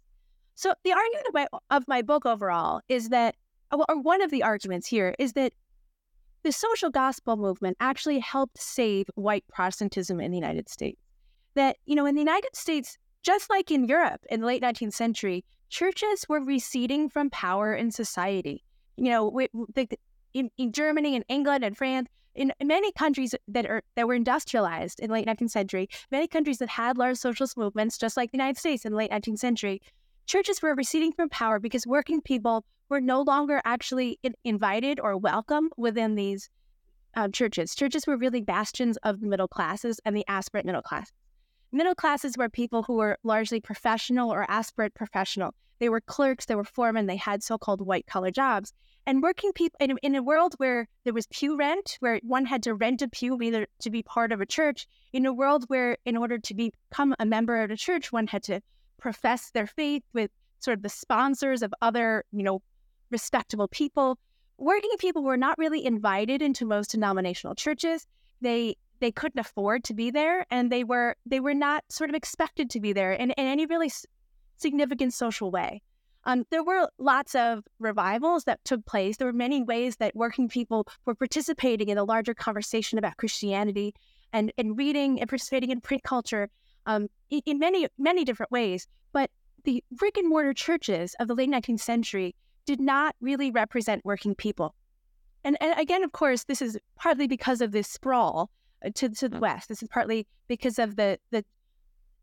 [0.56, 3.36] So the argument of my, of my book overall is that,
[3.72, 5.52] or one of the arguments here is that
[6.44, 11.00] the social gospel movement actually helped save white Protestantism in the United States.
[11.54, 14.92] That, you know, in the United States, just like in Europe in the late 19th
[14.92, 18.62] century, churches were receding from power in society.
[18.96, 19.88] You know, we, the,
[20.34, 25.00] in, in Germany and England and France, in many countries that are that were industrialized
[25.00, 28.36] in the late 19th century, many countries that had large socialist movements, just like the
[28.36, 29.80] United States in the late 19th century,
[30.26, 35.16] churches were receding from power because working people were no longer actually in, invited or
[35.16, 36.48] welcome within these
[37.14, 37.74] uh, churches.
[37.74, 41.12] Churches were really bastions of the middle classes and the aspirant middle class.
[41.72, 45.54] Middle classes were people who were largely professional or aspirant professional.
[45.80, 48.72] They were clerks, they were foremen, they had so called white collar jobs.
[49.06, 52.62] And working people in, in a world where there was pew rent, where one had
[52.62, 55.98] to rent a pew either to be part of a church, in a world where
[56.04, 58.60] in order to become a member of a church, one had to
[58.98, 62.62] profess their faith with sort of the sponsors of other, you know,
[63.10, 64.18] respectable people.
[64.58, 68.06] Working people were not really invited into most denominational churches.
[68.40, 72.16] They they couldn't afford to be there, and they were they were not sort of
[72.16, 73.90] expected to be there in, in any really
[74.56, 75.82] significant social way.
[76.26, 79.16] Um, there were lots of revivals that took place.
[79.16, 83.94] There were many ways that working people were participating in a larger conversation about Christianity
[84.32, 86.48] and, and reading and participating in print culture
[86.86, 88.86] um, in, in many, many different ways.
[89.12, 89.30] But
[89.64, 92.34] the brick and mortar churches of the late 19th century
[92.66, 94.74] did not really represent working people.
[95.44, 98.50] And, and again, of course, this is partly because of this sprawl
[98.84, 99.40] uh, to, to the mm.
[99.40, 99.68] west.
[99.68, 101.44] This is partly because of the, the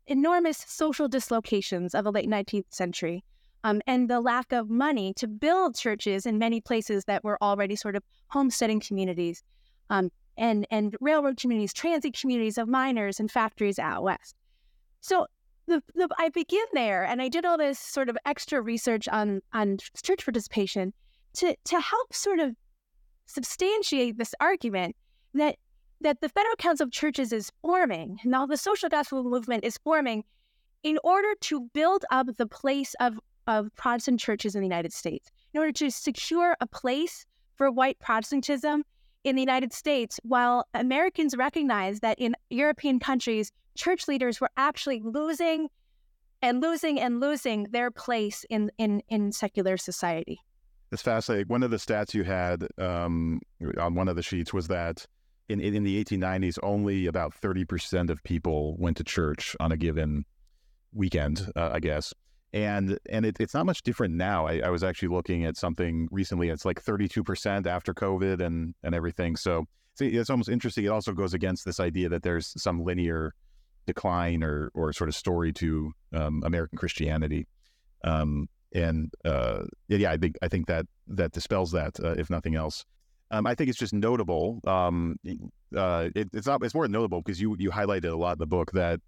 [0.06, 3.24] enormous social dislocations of the late 19th century
[3.64, 7.76] um, and the lack of money to build churches in many places that were already
[7.76, 9.42] sort of homesteading communities
[9.90, 14.34] um, and, and railroad communities, transit communities of miners and factories out west.
[15.00, 15.26] So
[15.66, 19.40] the, the, I begin there, and I did all this sort of extra research on,
[19.52, 20.92] on church participation
[21.34, 22.54] to, to help sort of
[23.26, 24.96] substantiate this argument
[25.34, 25.56] that
[26.00, 30.24] that the Federal Council of Churches is forming, now the social gospel movement is forming
[30.82, 35.30] in order to build up the place of of Protestant churches in the United States
[35.52, 38.84] in order to secure a place for white Protestantism
[39.24, 45.00] in the United States, while Americans recognized that in European countries, church leaders were actually
[45.00, 45.68] losing
[46.40, 50.40] and losing and losing their place in, in, in secular society.
[50.90, 51.48] It's fascinating.
[51.48, 53.40] One of the stats you had um,
[53.78, 55.06] on one of the sheets was that
[55.48, 60.24] in, in the 1890s, only about 30% of people went to church on a given
[60.92, 62.12] weekend, uh, I guess
[62.52, 64.46] and and it, it's not much different now.
[64.46, 66.50] I, I, was actually looking at something recently.
[66.50, 69.36] It's like 32% after COVID and and everything.
[69.36, 70.84] So, so it's almost interesting.
[70.84, 73.34] It also goes against this idea that there's some linear
[73.86, 77.46] decline or or sort of story to um, American Christianity.
[78.04, 82.54] Um, and uh, yeah, I think I think that that dispels that, uh, if nothing
[82.54, 82.84] else.
[83.30, 84.60] Um, I think it's just notable.
[84.66, 85.16] Um,
[85.74, 86.62] uh, it, it's not.
[86.62, 89.00] It's more notable because you you highlighted a lot in the book that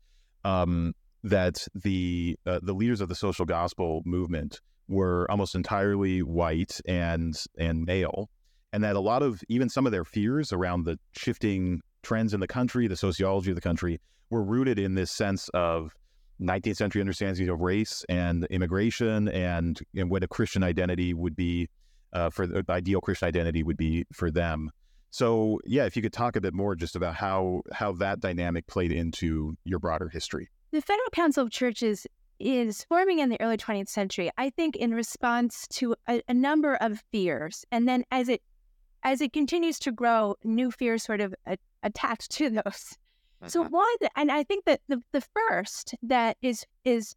[0.44, 6.80] um, that the uh, the leaders of the social gospel movement were almost entirely white
[6.86, 8.28] and and male,
[8.72, 12.40] and that a lot of even some of their fears around the shifting trends in
[12.40, 15.94] the country, the sociology of the country, were rooted in this sense of
[16.40, 21.68] 19th century understandings of race and immigration and, and what a Christian identity would be
[22.12, 24.70] uh, for the ideal Christian identity would be for them.
[25.10, 28.66] So yeah, if you could talk a bit more just about how how that dynamic
[28.66, 30.48] played into your broader history.
[30.74, 32.04] The Federal Council of Churches
[32.40, 36.74] is forming in the early 20th century, I think, in response to a, a, number
[36.74, 37.64] of fears.
[37.70, 38.42] And then as it
[39.04, 42.98] as it continues to grow, new fears sort of a, attached to those.
[43.46, 47.14] So one, and I think that the, the first that is is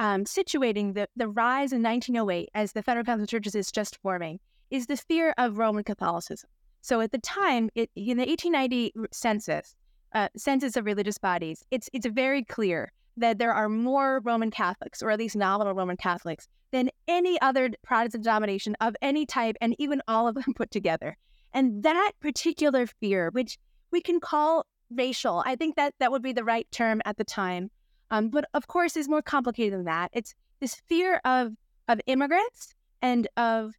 [0.00, 3.98] um, situating the, the rise in 1908 as the Federal Council of Churches is just
[4.02, 6.50] forming is the fear of Roman Catholicism.
[6.80, 9.76] So at the time, it, in the 1890 census,
[10.12, 15.02] uh, census of religious bodies, it's it's very clear that there are more Roman Catholics,
[15.02, 19.74] or at least nominal Roman Catholics, than any other Protestant denomination of any type, and
[19.78, 21.16] even all of them put together.
[21.52, 23.58] And that particular fear, which
[23.90, 25.42] we can call racial.
[25.46, 27.70] I think that that would be the right term at the time.
[28.10, 30.10] Um, but of course, is more complicated than that.
[30.12, 31.52] It's this fear of
[31.88, 33.74] of immigrants and of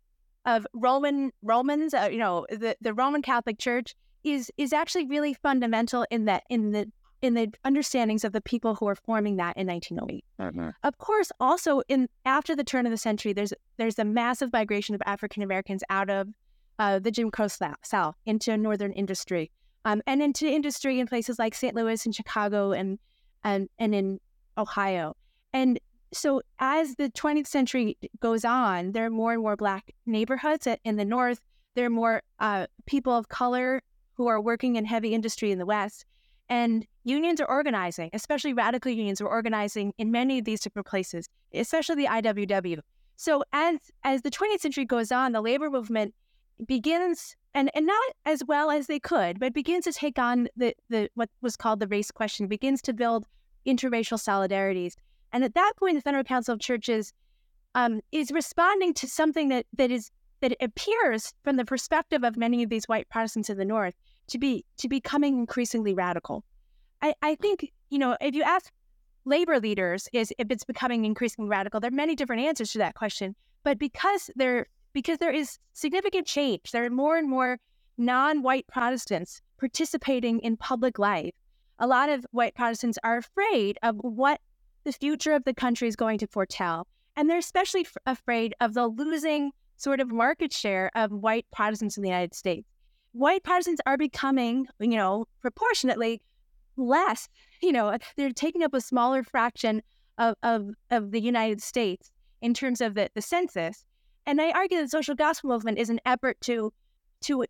[0.45, 1.93] of Roman Romans.
[1.93, 6.43] Uh, you know, the the Roman Catholic Church is is actually really fundamental in that
[6.49, 10.25] in the in the understandings of the people who are forming that in 1908.
[10.39, 10.69] Mm-hmm.
[10.83, 14.95] Of course, also in after the turn of the century, there's there's a massive migration
[14.95, 16.29] of African Americans out of
[16.79, 19.51] uh, the Jim Crow South into northern industry,
[19.85, 21.75] um, and into industry in places like St.
[21.75, 22.97] Louis and Chicago and
[23.43, 24.19] and and in
[24.57, 25.15] Ohio.
[25.53, 25.79] And
[26.13, 30.97] so as the 20th century goes on, there are more and more black neighborhoods in
[30.97, 31.39] the north.
[31.75, 33.81] There are more uh, people of color
[34.13, 36.05] who are working in heavy industry in the west.
[36.49, 41.29] And unions are organizing, especially radical unions are organizing in many of these different places,
[41.53, 42.79] especially the IWW.
[43.15, 46.13] So as as the 20th century goes on, the labor movement
[46.65, 50.73] begins and, and not as well as they could, but begins to take on the,
[50.89, 53.27] the what was called the race question, begins to build
[53.65, 54.95] interracial solidarities.
[55.31, 57.13] And at that point, the Federal Council of Churches
[57.75, 62.63] um, is responding to something that that is that appears from the perspective of many
[62.63, 63.95] of these white Protestants in the North
[64.27, 66.43] to be to becoming increasingly radical.
[67.01, 68.71] I, I think, you know, if you ask
[69.25, 72.95] labor leaders is if it's becoming increasingly radical, there are many different answers to that
[72.95, 73.35] question.
[73.63, 77.59] But because there because there is significant change, there are more and more
[77.97, 81.33] non-white Protestants participating in public life.
[81.79, 84.41] A lot of white Protestants are afraid of what
[84.83, 86.87] the future of the country is going to foretell.
[87.15, 89.51] And they're especially f- afraid of the losing
[89.81, 92.67] sort of market share of white Protestants in the United States.
[93.13, 96.21] White Protestants are becoming, you know, proportionately
[96.77, 97.27] less,
[97.61, 99.81] you know, they're taking up a smaller fraction
[100.17, 103.83] of, of, of the United States in terms of the, the census.
[104.25, 106.71] And I argue that the social gospel movement is an effort to
[107.21, 107.45] to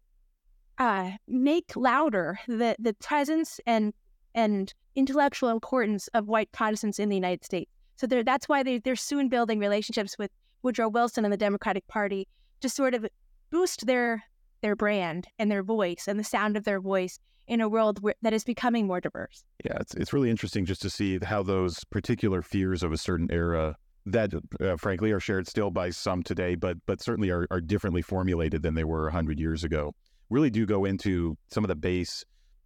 [0.77, 3.93] uh, make louder the, the presence and
[4.35, 7.71] and intellectual importance of white Protestants in the United States.
[7.97, 10.31] So that's why they, they're soon building relationships with
[10.63, 12.27] Woodrow Wilson and the Democratic Party
[12.61, 13.05] to sort of
[13.49, 14.23] boost their
[14.61, 18.13] their brand and their voice and the sound of their voice in a world where,
[18.21, 19.43] that is becoming more diverse.
[19.65, 23.27] Yeah, it's it's really interesting just to see how those particular fears of a certain
[23.31, 27.61] era that uh, frankly are shared still by some today, but but certainly are, are
[27.61, 29.93] differently formulated than they were 100 years ago.
[30.29, 32.23] Really do go into some of the base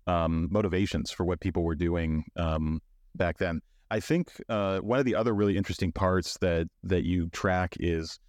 [0.08, 2.82] um, motivations for what people were doing um,
[3.16, 3.62] back then.
[3.92, 8.20] I think uh, one of the other really interesting parts that that you track is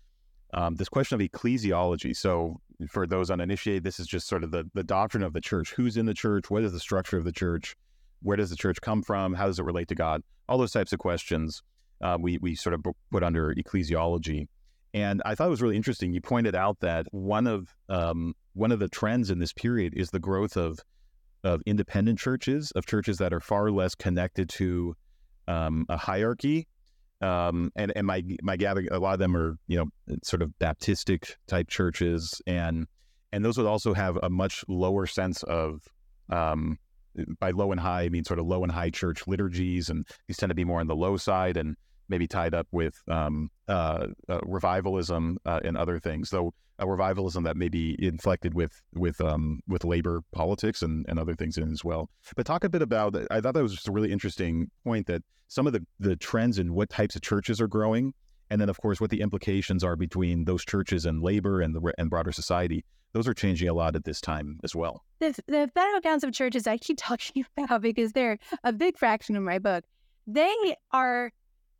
[0.54, 2.14] um, this question of ecclesiology.
[2.14, 5.72] So, for those uninitiated, this is just sort of the the doctrine of the church.
[5.72, 6.50] Who's in the church?
[6.50, 7.74] What is the structure of the church?
[8.22, 9.34] Where does the church come from?
[9.34, 10.22] How does it relate to God?
[10.48, 11.62] All those types of questions
[12.00, 14.48] uh, we we sort of put under ecclesiology.
[14.94, 16.12] And I thought it was really interesting.
[16.12, 20.10] You pointed out that one of um, one of the trends in this period is
[20.10, 20.78] the growth of
[21.44, 24.96] of independent churches, of churches that are far less connected to
[25.48, 26.66] um, a hierarchy.
[27.22, 29.86] Um, and and my my gathering, a lot of them are you know
[30.22, 32.86] sort of Baptistic type churches, and
[33.32, 35.80] and those would also have a much lower sense of
[36.30, 36.78] um,
[37.40, 40.36] by low and high, I mean sort of low and high church liturgies, and these
[40.36, 41.56] tend to be more on the low side.
[41.56, 41.76] And
[42.08, 46.30] maybe tied up with um, uh, uh, revivalism uh, and other things.
[46.30, 51.18] Though a revivalism that may be inflected with with um, with labor politics and, and
[51.18, 52.10] other things in as well.
[52.36, 53.16] But talk a bit about.
[53.30, 56.58] I thought that was just a really interesting point that some of the the trends
[56.58, 58.12] in what types of churches are growing,
[58.50, 61.92] and then of course what the implications are between those churches and labor and the
[61.98, 62.84] and broader society.
[63.12, 65.02] Those are changing a lot at this time as well.
[65.20, 65.70] The, the
[66.02, 69.84] council of churches I keep talking about because they're a big fraction of my book.
[70.26, 71.32] They are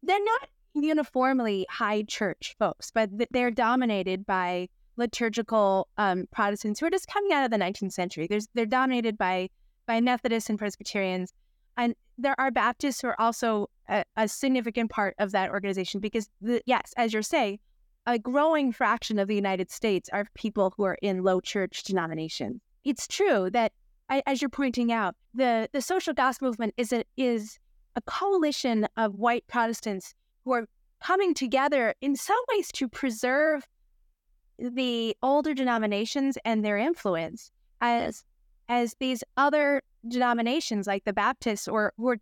[0.06, 6.90] they're not uniformly high church folks, but they're dominated by liturgical um, Protestants who are
[6.90, 8.26] just coming out of the 19th century.
[8.26, 9.50] There's, they're dominated by
[9.86, 11.32] by Methodists and Presbyterians,
[11.76, 16.28] and there are Baptists who are also a, a significant part of that organization because,
[16.40, 17.60] the, yes, as you're saying,
[18.04, 22.60] a growing fraction of the United States are people who are in low church denominations.
[22.84, 23.72] It's true that,
[24.08, 27.58] as you're pointing out, the the social gospel movement is a, is
[27.96, 30.68] a coalition of white Protestants who are
[31.02, 33.66] coming together in some ways to preserve
[34.58, 37.50] the older denominations and their influence
[37.80, 38.24] as
[38.68, 42.16] as these other denominations like the Baptists or or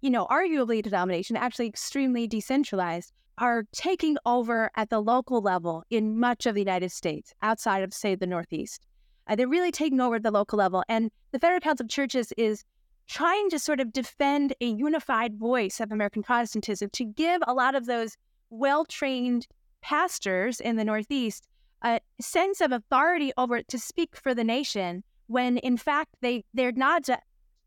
[0.00, 6.18] you know arguably denomination actually extremely decentralized are taking over at the local level in
[6.18, 8.86] much of the United States outside of say the Northeast.
[9.28, 12.32] Uh, they're really taking over at the local level and the Federal Council of Churches
[12.36, 12.64] is
[13.08, 17.74] trying to sort of defend a unified voice of American Protestantism to give a lot
[17.74, 18.16] of those
[18.50, 19.46] well trained
[19.80, 21.46] pastors in the Northeast
[21.82, 26.72] a sense of authority over to speak for the nation when in fact they they're
[26.72, 27.08] not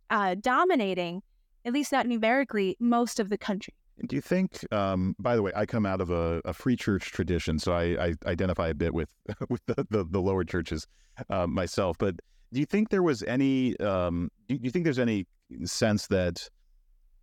[0.09, 1.21] uh, dominating,
[1.65, 3.73] at least not numerically, most of the country.
[4.07, 4.65] Do you think?
[4.73, 8.07] Um, by the way, I come out of a, a free church tradition, so I,
[8.07, 9.09] I, identify a bit with
[9.49, 10.87] with the, the, the lower churches
[11.29, 11.97] uh, myself.
[11.97, 12.15] But
[12.53, 13.79] do you think there was any?
[13.79, 15.25] Um, do you think there's any
[15.63, 16.49] sense that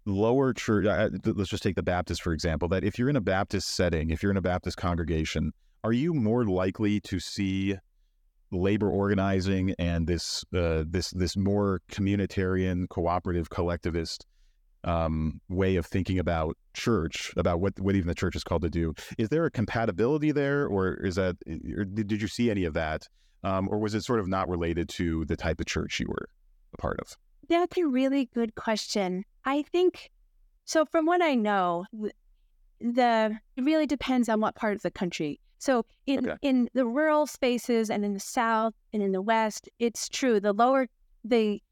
[0.05, 0.85] lower church?
[1.25, 2.69] Let's just take the Baptist for example.
[2.69, 5.53] That if you're in a Baptist setting, if you're in a Baptist congregation,
[5.85, 7.77] are you more likely to see
[8.53, 14.27] labor organizing and this uh, this this more communitarian, cooperative, collectivist
[14.87, 18.71] um, way of thinking about church, about what, what even the church is called to
[18.71, 18.95] do.
[19.19, 21.37] Is there a compatibility there, or is that,
[21.77, 23.09] or did you see any of that?
[23.47, 26.29] Um, or was it sort of not related to the type of church you were
[26.75, 27.17] a part of?
[27.49, 29.25] That's a really good question.
[29.45, 30.11] I think
[30.65, 30.85] so.
[30.85, 31.85] From what I know,
[32.81, 35.39] the it really depends on what part of the country.
[35.59, 36.39] So in okay.
[36.43, 40.41] in the rural spaces and in the south and in the west, it's true.
[40.41, 40.89] The lower
[41.25, 41.63] the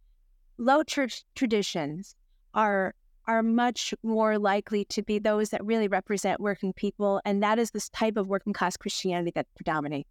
[0.58, 2.14] low church traditions
[2.54, 2.94] are
[3.26, 7.72] are much more likely to be those that really represent working people, and that is
[7.72, 10.08] this type of working class Christianity that predominates.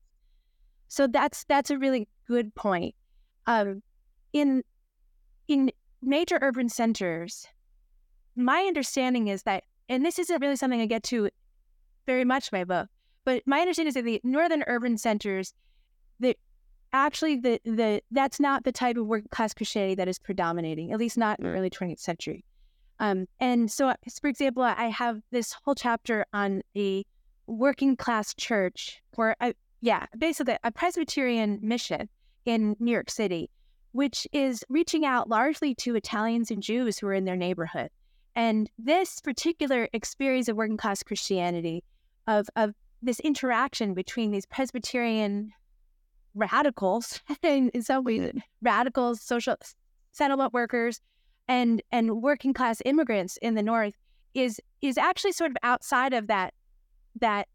[0.88, 2.96] So that's that's a really good point.
[3.46, 3.82] Um,
[4.32, 4.64] in
[5.48, 5.72] in
[6.02, 7.46] major urban centers,
[8.36, 11.30] my understanding is that, and this isn't really something I get to
[12.06, 12.90] very much in my book,
[13.26, 15.54] but my understanding is that the northern urban centers,
[16.20, 16.38] that
[16.92, 21.00] actually the the that's not the type of working class Christianity that is predominating, at
[21.00, 22.44] least not in the early 20th century.
[23.00, 27.04] Um, and so, for example, I have this whole chapter on a
[27.48, 29.54] working class church, or a,
[29.84, 32.08] yeah, basically a Presbyterian mission
[32.46, 33.50] in New York City,
[33.92, 37.90] which is reaching out largely to Italians and Jews who are in their neighborhood.
[38.34, 41.84] And this particular experience of working class Christianity,
[42.28, 45.52] of, of this interaction between these Presbyterian
[46.34, 48.38] radicals, in, in some ways, mm-hmm.
[48.62, 49.58] radicals, social
[50.14, 51.02] settlement workers,
[51.50, 53.96] and and working class immigrants in the north
[54.34, 56.54] is is actually sort of outside of that
[57.20, 57.50] that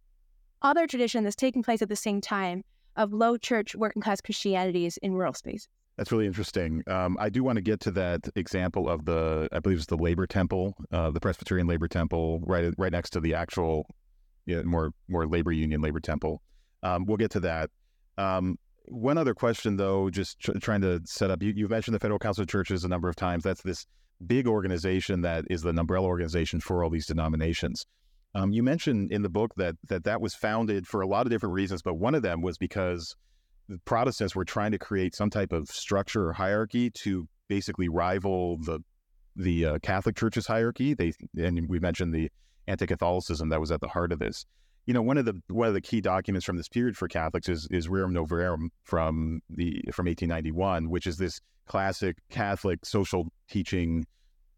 [0.63, 2.65] other tradition that's taking place at the same time
[2.97, 5.69] of low church working class Christianities in rural spaces.
[5.97, 6.83] That's really interesting.
[6.87, 9.97] Um, I do want to get to that example of the, I believe it's the
[9.97, 13.85] Labor Temple, uh, the Presbyterian Labor Temple, right right next to the actual,
[14.47, 16.41] yeah, more more labor union labor temple.
[16.85, 17.71] Um, we'll get to that.
[18.17, 21.43] Um, one other question, though, just tr- trying to set up.
[21.43, 23.43] You, you mentioned the Federal Council of Churches a number of times.
[23.43, 23.85] That's this
[24.27, 27.85] big organization that is the umbrella organization for all these denominations.
[28.35, 31.31] Um, you mentioned in the book that that that was founded for a lot of
[31.31, 33.17] different reasons, but one of them was because
[33.69, 38.59] the Protestants were trying to create some type of structure or hierarchy to basically rival
[38.59, 38.81] the
[39.37, 40.95] the uh, Catholic Church's hierarchy.
[40.95, 42.31] They and we mentioned the
[42.67, 44.45] anti-Catholicism that was at the heart of this
[44.89, 47.47] you know, one of the one of the key documents from this period for Catholics
[47.51, 54.07] is is Rerum Novarum from the from 1891, which is this classic Catholic social teaching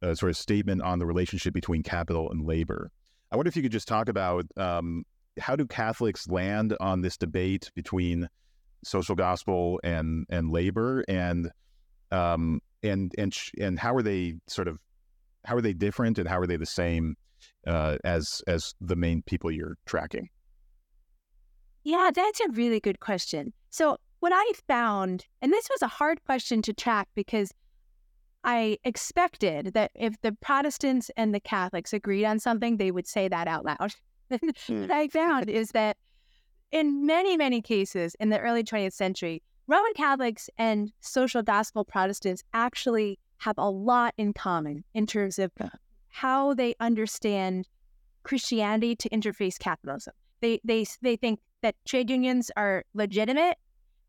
[0.04, 2.92] uh, sort of statement on the relationship between capital and labor.
[3.32, 5.04] I wonder if you could just talk about um,
[5.38, 8.28] how do Catholics land on this debate between
[8.84, 11.50] social gospel and and labor, and
[12.10, 14.78] um, and and and how are they sort of
[15.44, 17.16] how are they different and how are they the same
[17.66, 20.28] uh, as as the main people you're tracking?
[21.84, 23.52] Yeah, that's a really good question.
[23.70, 27.52] So what I found, and this was a hard question to track because
[28.44, 33.28] I expected that if the Protestants and the Catholics agreed on something, they would say
[33.28, 33.94] that out loud.
[34.30, 34.80] mm.
[34.82, 35.96] what I found is that
[36.70, 42.42] in many, many cases in the early 20th century, Roman Catholics and social gospel Protestants
[42.54, 45.50] actually have a lot in common in terms of
[46.08, 47.66] how they understand
[48.22, 50.14] Christianity to interface capitalism.
[50.40, 53.58] They they they think that trade unions are legitimate,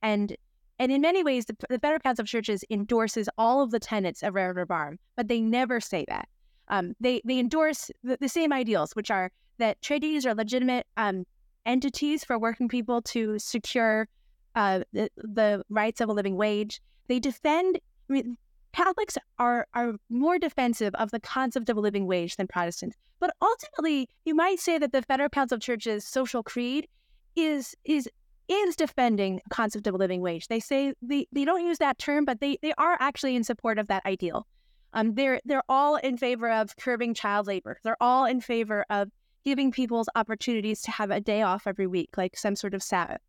[0.01, 0.35] and
[0.81, 4.23] and in many ways, the, the Federal Council of Churches endorses all of the tenets
[4.23, 6.27] of Rerum Novarum, but they never say that.
[6.69, 10.87] Um, they they endorse the, the, same ideals, which are that trade unions are legitimate
[10.97, 11.27] um,
[11.67, 14.07] entities for working people to secure
[14.55, 16.81] uh, the, the rights of a living wage.
[17.07, 17.79] They defend.
[18.09, 18.35] I mean,
[18.73, 22.97] Catholics are are more defensive of the concept of a living wage than Protestants.
[23.19, 26.87] But ultimately, you might say that the Federal Council of Churches social creed
[27.35, 28.09] is is
[28.51, 30.47] is defending the concept of a living wage.
[30.47, 33.79] They say they, they don't use that term, but they, they are actually in support
[33.79, 34.45] of that ideal.
[34.93, 37.79] Um, they're they're all in favor of curbing child labor.
[37.83, 39.09] They're all in favor of
[39.45, 43.21] giving people's opportunities to have a day off every week, like some sort of Sabbath.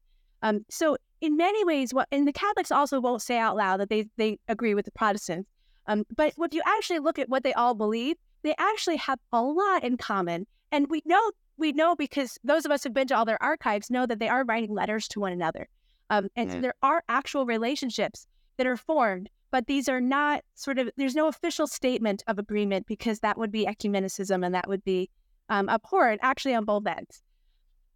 [0.43, 3.91] Um, so in many ways, what and the Catholics also won't say out loud that
[3.91, 5.49] they they agree with the Protestants.
[5.87, 9.41] Um, but if you actually look at what they all believe, they actually have a
[9.41, 10.47] lot in common.
[10.73, 13.91] And we know we know because those of us who've been to all their archives
[13.91, 15.69] know that they are writing letters to one another.
[16.11, 18.27] Um, and so there are actual relationships
[18.57, 22.87] that are formed, but these are not sort of, there's no official statement of agreement
[22.87, 25.09] because that would be ecumenicism and that would be
[25.49, 27.23] um, abhorrent actually on both ends.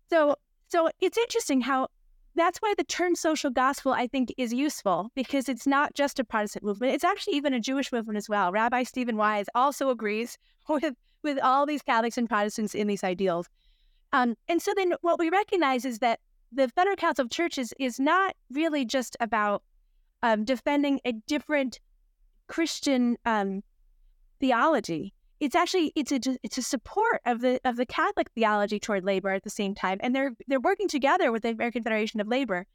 [0.09, 0.37] So,
[0.69, 1.89] so it's interesting how
[2.37, 6.25] that's why the term social gospel, I think, is useful because it's not just a
[6.25, 6.93] Protestant movement.
[6.93, 8.53] It's actually even a Jewish movement as well.
[8.53, 10.37] Rabbi Stephen Wise also agrees
[10.69, 10.95] with,
[11.27, 13.49] with all these Catholics and Protestants in these ideals.
[14.13, 16.21] Um, and so then what we recognize is that
[16.53, 19.63] the Federal Council of Churches is not really just about
[20.23, 21.81] um, defending a different
[22.47, 23.63] Christian um,
[24.41, 29.05] theology it's actually it's a it's a support of the of the Catholic theology toward
[29.05, 32.29] labor at the same time, and they're they're working together with the American Federation of
[32.29, 32.67] Labor.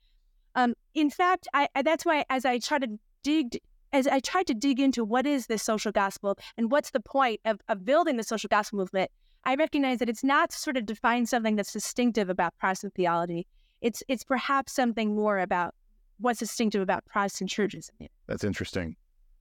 [0.53, 3.59] Um, in fact, I, I, that's why as I try to dig
[3.93, 7.41] as I tried to dig into what is this social gospel and what's the point
[7.45, 9.11] of, of building the social gospel movement,
[9.43, 13.47] I recognize that it's not sort of define something that's distinctive about Protestant theology.
[13.81, 15.73] It's it's perhaps something more about
[16.19, 17.89] what's distinctive about Protestant churches.
[18.27, 18.95] That's interesting.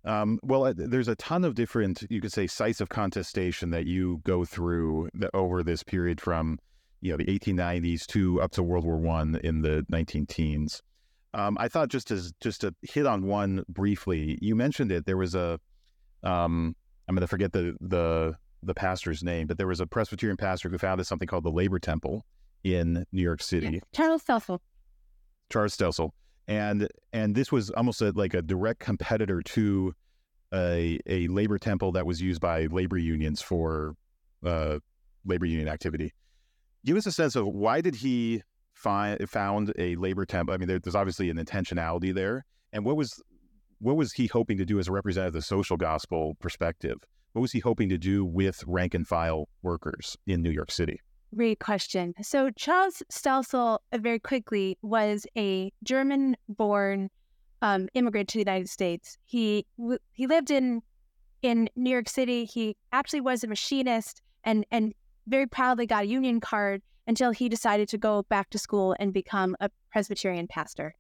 [0.05, 4.23] Um, well, there's a ton of different, you could say, sites of contestation that you
[4.25, 6.59] go through the, over this period from,
[7.03, 10.83] you know, the 1890s to up to World War One in the 19 teens.
[11.33, 15.07] Um, I thought just as just to hit on one briefly, you mentioned it.
[15.07, 15.61] There was a,
[16.23, 16.75] um,
[17.09, 20.69] I'm going to forget the the the pastor's name, but there was a Presbyterian pastor
[20.69, 22.25] who founded something called the Labor Temple
[22.65, 23.69] in New York City.
[23.69, 23.81] Yeah.
[23.93, 24.59] Charles Stelzle.
[25.51, 26.11] Charles Stelzle
[26.51, 29.95] and and this was almost a, like a direct competitor to
[30.53, 33.95] a a labor temple that was used by labor unions for
[34.45, 34.81] uh,
[35.25, 36.13] labor union activity.
[36.85, 38.43] Give us a sense of why did he
[38.81, 40.55] find found a labor temple?
[40.55, 43.23] I mean, there, there's obviously an intentionality there, and what was
[43.79, 46.99] what was he hoping to do as a representative of the social gospel perspective?
[47.33, 51.01] What was he hoping to do with rank and file workers in New York City?
[51.35, 52.13] Great question.
[52.23, 57.09] So Charles Stelzle, uh, very quickly, was a German-born
[57.63, 59.17] um, immigrant to the United States.
[59.27, 59.67] He
[60.13, 60.83] he lived in
[61.43, 62.45] in New York City.
[62.45, 64.93] He actually was a machinist and and
[65.27, 69.13] very proudly got a union card until he decided to go back to school and
[69.13, 70.95] become a Presbyterian pastor.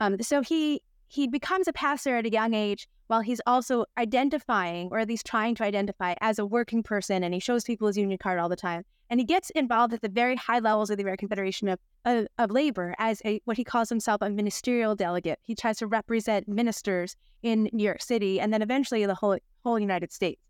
[0.00, 4.88] Um, so he he becomes a pastor at a young age while he's also identifying,
[4.90, 7.98] or at least trying to identify, as a working person, and he shows people his
[7.98, 8.82] union card all the time.
[9.10, 12.26] And he gets involved at the very high levels of the American Federation of, of,
[12.38, 15.38] of Labor as a what he calls himself a ministerial delegate.
[15.42, 19.78] He tries to represent ministers in New York City and then eventually the whole whole
[19.78, 20.40] United States.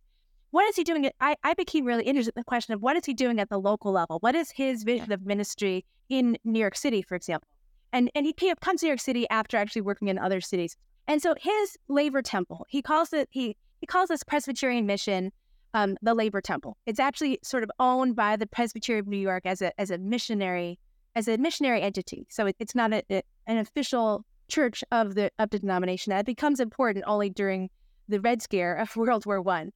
[0.53, 1.11] What is he doing?
[1.19, 3.59] I, I became really interested in the question of what is he doing at the
[3.59, 4.19] local level?
[4.21, 7.49] What is his vision of ministry in New York City, for example?
[7.91, 10.77] And and he comes to New York City after actually working in other cities.
[11.09, 15.33] And so his labor temple, he calls it he he calls this Presbyterian mission
[15.73, 16.77] um, the Labor Temple.
[16.85, 19.97] It's actually sort of owned by the Presbyterian of New York as a as a
[19.97, 20.79] missionary
[21.17, 22.27] as a missionary entity.
[22.29, 26.11] So it, it's not a, a, an official church of the of the denomination.
[26.11, 27.71] That becomes important only during
[28.07, 29.73] the Red Scare of World War One.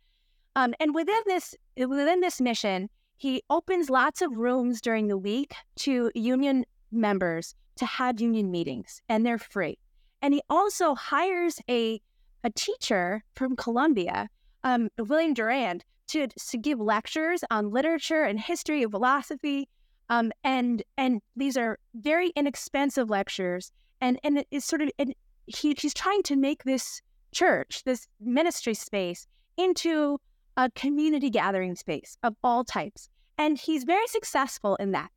[0.56, 2.88] Um, and within this within this mission,
[3.18, 9.02] he opens lots of rooms during the week to union members to have union meetings,
[9.08, 9.78] and they're free.
[10.22, 12.00] And he also hires a
[12.42, 14.28] a teacher from Columbia
[14.64, 19.68] um, William Durant to, to give lectures on literature and history of philosophy.
[20.08, 23.72] Um, and and these are very inexpensive lectures.
[24.00, 25.14] And and it is sort of and
[25.46, 27.02] he, he's trying to make this
[27.32, 29.26] church, this ministry space,
[29.56, 30.18] into
[30.56, 33.08] a community gathering space of all types.
[33.38, 35.10] And he's very successful in that.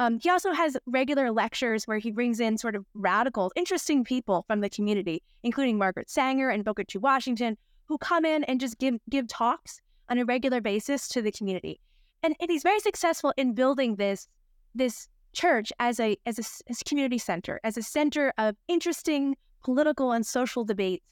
[0.00, 4.44] Um, he also has regular lectures where he brings in sort of radical, interesting people
[4.46, 6.98] from the community, including Margaret Sanger and Booker T.
[6.98, 11.30] Washington, who come in and just give give talks on a regular basis to the
[11.30, 11.80] community.
[12.22, 14.26] And, and he's very successful in building this
[14.74, 19.36] this church as a as a, as a community center, as a center of interesting
[19.62, 21.04] political and social debates,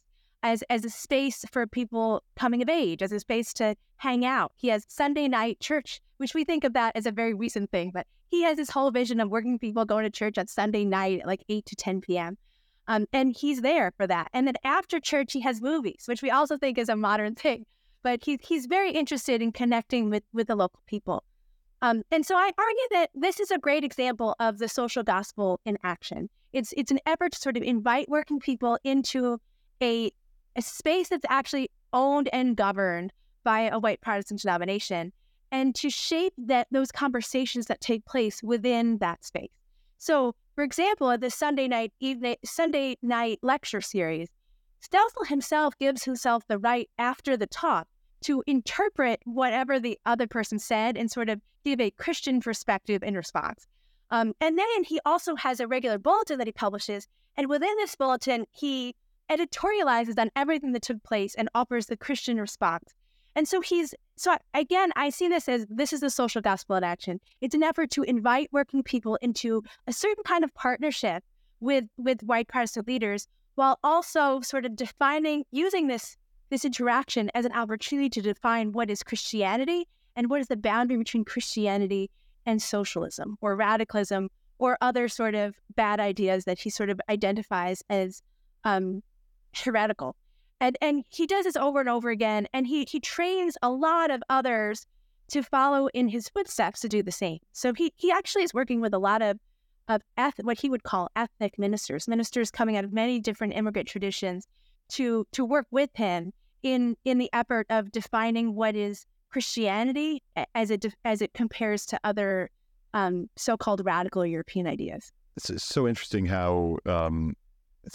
[0.43, 4.53] as as a space for people coming of age, as a space to hang out.
[4.57, 7.91] He has Sunday night church, which we think of that as a very recent thing,
[7.93, 11.21] but he has this whole vision of working people going to church on Sunday night
[11.21, 12.37] at like 8 to 10 p.m.
[12.87, 14.29] Um, and he's there for that.
[14.33, 17.65] And then after church, he has movies, which we also think is a modern thing.
[18.03, 21.25] But he, he's very interested in connecting with, with the local people.
[21.83, 25.61] Um, and so I argue that this is a great example of the social gospel
[25.65, 26.29] in action.
[26.53, 29.39] It's it's an effort to sort of invite working people into
[29.81, 30.11] a
[30.59, 33.13] a space that's actually owned and governed
[33.45, 35.13] by a white Protestant denomination,
[35.51, 39.51] and to shape that those conversations that take place within that space.
[39.97, 44.29] So for example, at the Sunday night evening Sunday night lecture series,
[44.83, 47.87] Stelzle himself gives himself the right after the talk
[48.23, 53.15] to interpret whatever the other person said and sort of give a Christian perspective in
[53.15, 53.69] response.
[54.11, 57.07] Um, and then he also has a regular bulletin that he publishes,
[57.37, 58.97] and within this bulletin, he
[59.31, 62.95] editorializes on everything that took place and offers the Christian response.
[63.35, 66.85] And so he's so again, I see this as this is the social gospel in
[66.85, 67.21] action.
[67.41, 71.23] It's an effort to invite working people into a certain kind of partnership
[71.61, 76.17] with with white Protestant leaders, while also sort of defining using this
[76.51, 80.97] this interaction as an opportunity to define what is Christianity and what is the boundary
[80.97, 82.11] between Christianity
[82.47, 87.83] and socialism or radicalism or other sort of bad ideas that he sort of identifies
[87.89, 88.23] as
[88.65, 89.03] um,
[89.53, 90.17] heretical.
[90.61, 94.11] And and he does this over and over again, and he he trains a lot
[94.11, 94.87] of others
[95.29, 97.39] to follow in his footsteps to do the same.
[97.53, 99.39] So he he actually is working with a lot of
[99.89, 103.89] of eth- what he would call ethnic ministers, ministers coming out of many different immigrant
[103.89, 104.47] traditions,
[104.91, 106.33] to to work with him
[106.63, 110.23] in in the effort of defining what is Christianity
[110.55, 112.51] as it as it compares to other
[112.95, 115.13] um, so-called radical European ideas.
[115.37, 117.37] It's so interesting how um,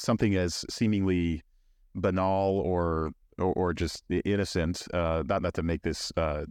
[0.02, 1.42] something as seemingly
[1.96, 6.46] banal or or, or just innocent, uh, not not to make this uh,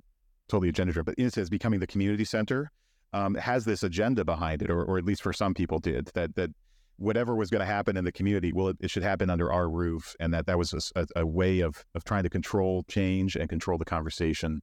[0.49, 2.71] totally agenda driven, but innocent as becoming the community center
[3.13, 6.35] um, has this agenda behind it, or, or at least for some people did that
[6.37, 6.51] that
[6.97, 9.69] whatever was going to happen in the community, well, it, it, should happen under our
[9.69, 13.49] roof, and that that was a, a, way of of trying to control change and
[13.49, 14.61] control the conversation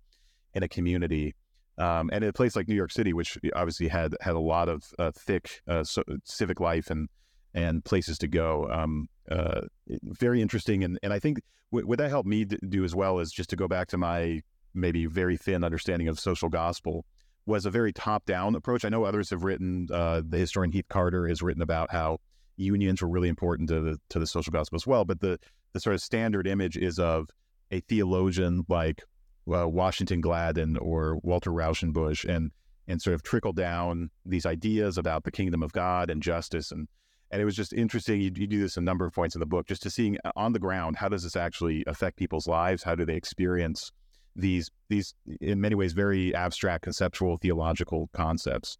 [0.54, 1.36] in a community.
[1.78, 4.68] Um, and in a place like New York City, which obviously had had a lot
[4.68, 7.08] of uh, thick uh, so, civic life and
[7.54, 8.70] and places to go.
[8.72, 9.62] Um, uh,
[10.04, 11.42] very interesting, and and I think
[11.72, 14.42] w- what that helped me do as well is just to go back to my
[14.74, 17.06] maybe very thin understanding of social gospel
[17.46, 18.86] was a very top down approach.
[18.86, 19.88] I know others have written.
[19.92, 22.20] Uh, the historian Heath Carter has written about how
[22.58, 25.06] unions were really important to the to the social gospel as well.
[25.06, 25.40] But the
[25.74, 27.30] the sort of standard image is of
[27.72, 29.04] a theologian like
[29.52, 32.52] uh, Washington Gladden or Walter Rauschenbusch, and
[32.88, 36.88] and sort of trickle down these ideas about the kingdom of God and justice and
[37.32, 38.22] and it was just interesting.
[38.22, 40.32] You, you, do this a number of points in the book, just to seeing uh,
[40.36, 42.84] on the ground how does this actually affect people's lives?
[42.84, 43.92] How do they experience
[44.36, 48.78] these these in many ways very abstract, conceptual, theological concepts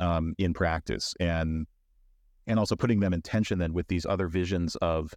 [0.00, 1.66] um, in practice, and
[2.46, 5.14] and also putting them in tension then with these other visions of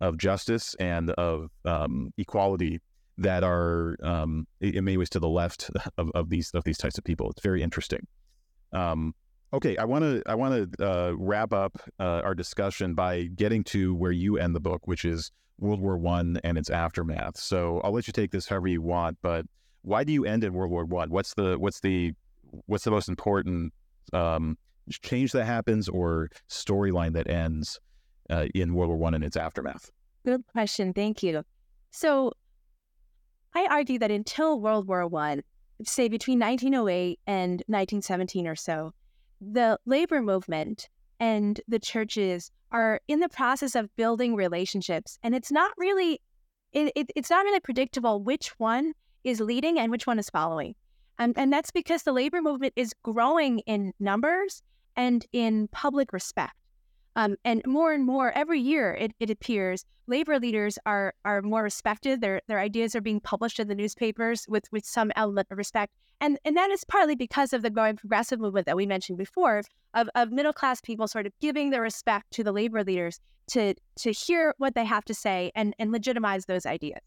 [0.00, 2.80] of justice and of um, equality
[3.18, 6.98] that are um, in many ways to the left of, of these of these types
[6.98, 7.30] of people.
[7.30, 8.06] It's very interesting.
[8.72, 9.14] Um,
[9.56, 13.64] Okay, I want to I want to uh, wrap up uh, our discussion by getting
[13.64, 17.38] to where you end the book, which is World War One and its aftermath.
[17.38, 19.46] So I'll let you take this however you want, but
[19.80, 21.08] why do you end in World War One?
[21.08, 22.12] What's the what's the
[22.66, 23.72] what's the most important
[24.12, 24.58] um,
[24.90, 27.80] change that happens or storyline that ends
[28.28, 29.90] uh, in World War One and its aftermath?
[30.26, 30.92] Good question.
[30.92, 31.44] Thank you.
[31.92, 32.32] So
[33.54, 35.40] I argue that until World War One,
[35.82, 38.92] say between 1908 and 1917 or so,
[39.40, 40.88] the labor movement
[41.20, 46.20] and the churches are in the process of building relationships and it's not really
[46.72, 48.92] it, it, it's not really predictable which one
[49.24, 50.74] is leading and which one is following.
[51.18, 54.62] And, and that's because the labor movement is growing in numbers
[54.94, 56.54] and in public respect
[57.16, 61.62] um, and more and more every year, it, it appears labor leaders are are more
[61.62, 62.20] respected.
[62.20, 65.92] Their their ideas are being published in the newspapers with with some element of respect,
[66.20, 69.62] and and that is partly because of the growing progressive movement that we mentioned before
[69.94, 73.74] of, of middle class people sort of giving their respect to the labor leaders to
[73.96, 77.00] to hear what they have to say and and legitimize those ideas.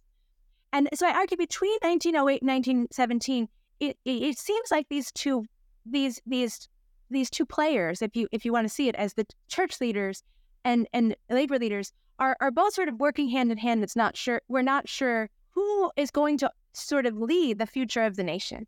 [0.74, 3.48] And so I argue between 1908 and 1917,
[3.80, 5.46] it, it, it seems like these two
[5.86, 6.68] these these
[7.10, 10.24] these two players, if you if you want to see it as the church leaders
[10.64, 13.84] and and labor leaders, are are both sort of working hand in hand.
[13.84, 18.04] It's not sure we're not sure who is going to sort of lead the future
[18.04, 18.68] of the nation.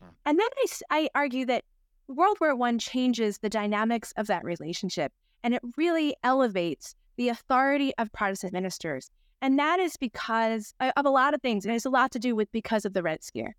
[0.00, 0.08] Hmm.
[0.26, 1.64] And then I, I argue that
[2.08, 5.12] World War One changes the dynamics of that relationship,
[5.42, 9.10] and it really elevates the authority of Protestant ministers.
[9.42, 11.64] And that is because of a lot of things.
[11.64, 13.56] And it has a lot to do with because of the Red Scare.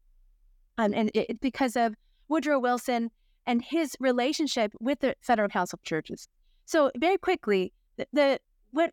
[0.77, 1.95] Um, and it, because of
[2.27, 3.11] Woodrow Wilson
[3.45, 6.27] and his relationship with the Federal Council of Churches.
[6.65, 8.39] So, very quickly, the, the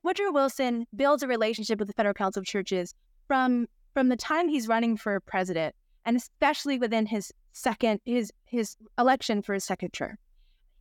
[0.03, 2.95] Woodrow Wilson builds a relationship with the Federal Council of Churches
[3.27, 5.75] from from the time he's running for president,
[6.05, 10.17] and especially within his second his his election for his second term.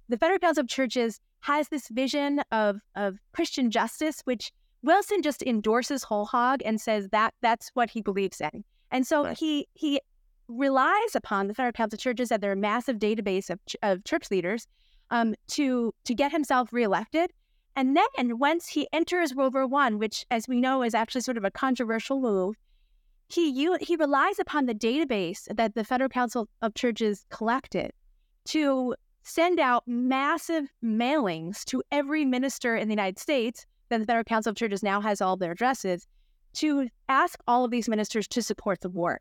[0.09, 4.51] The Federal Council of Churches has this vision of of Christian justice, which
[4.83, 8.63] Wilson just endorses whole hog and says that that's what he believes in.
[8.91, 9.37] And so right.
[9.37, 9.99] he he
[10.47, 14.67] relies upon the Federal Council of Churches and their massive database of, of church leaders
[15.11, 17.31] um, to to get himself reelected.
[17.75, 21.37] And then once he enters World War One, which, as we know, is actually sort
[21.37, 22.55] of a controversial move,
[23.29, 27.91] he he relies upon the database that the Federal Council of Churches collected
[28.45, 34.23] to send out massive mailings to every minister in the United States that the Federal
[34.23, 36.07] Council of Churches now has all their addresses,
[36.53, 39.19] to ask all of these ministers to support the war.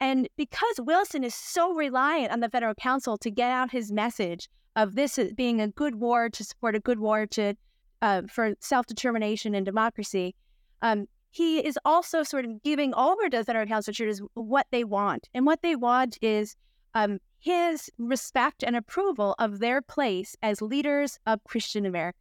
[0.00, 4.48] And because Wilson is so reliant on the federal council to get out his message
[4.76, 7.54] of this being a good war to support a good war to
[8.00, 10.36] uh, for self determination and democracy,
[10.82, 14.84] um, he is also sort of giving over to the federal council churches what they
[14.84, 16.54] want, and what they want is
[16.94, 22.18] um, his respect and approval of their place as leaders of Christian America.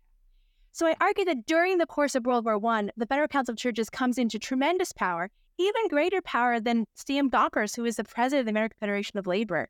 [0.72, 3.58] So I argue that during the course of World War I, the Federal Council of
[3.58, 8.42] Churches comes into tremendous power even greater power than Sam Gompers, who is the president
[8.42, 9.70] of the American Federation of Labor.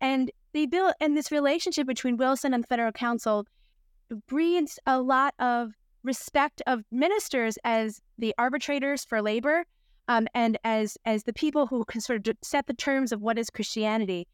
[0.00, 3.46] And they built, and this relationship between Wilson and the Federal Council
[4.26, 5.72] breeds a lot of
[6.02, 9.66] respect of ministers as the arbitrators for labor
[10.08, 13.38] um, and as as the people who can sort of set the terms of what
[13.38, 14.26] is Christianity.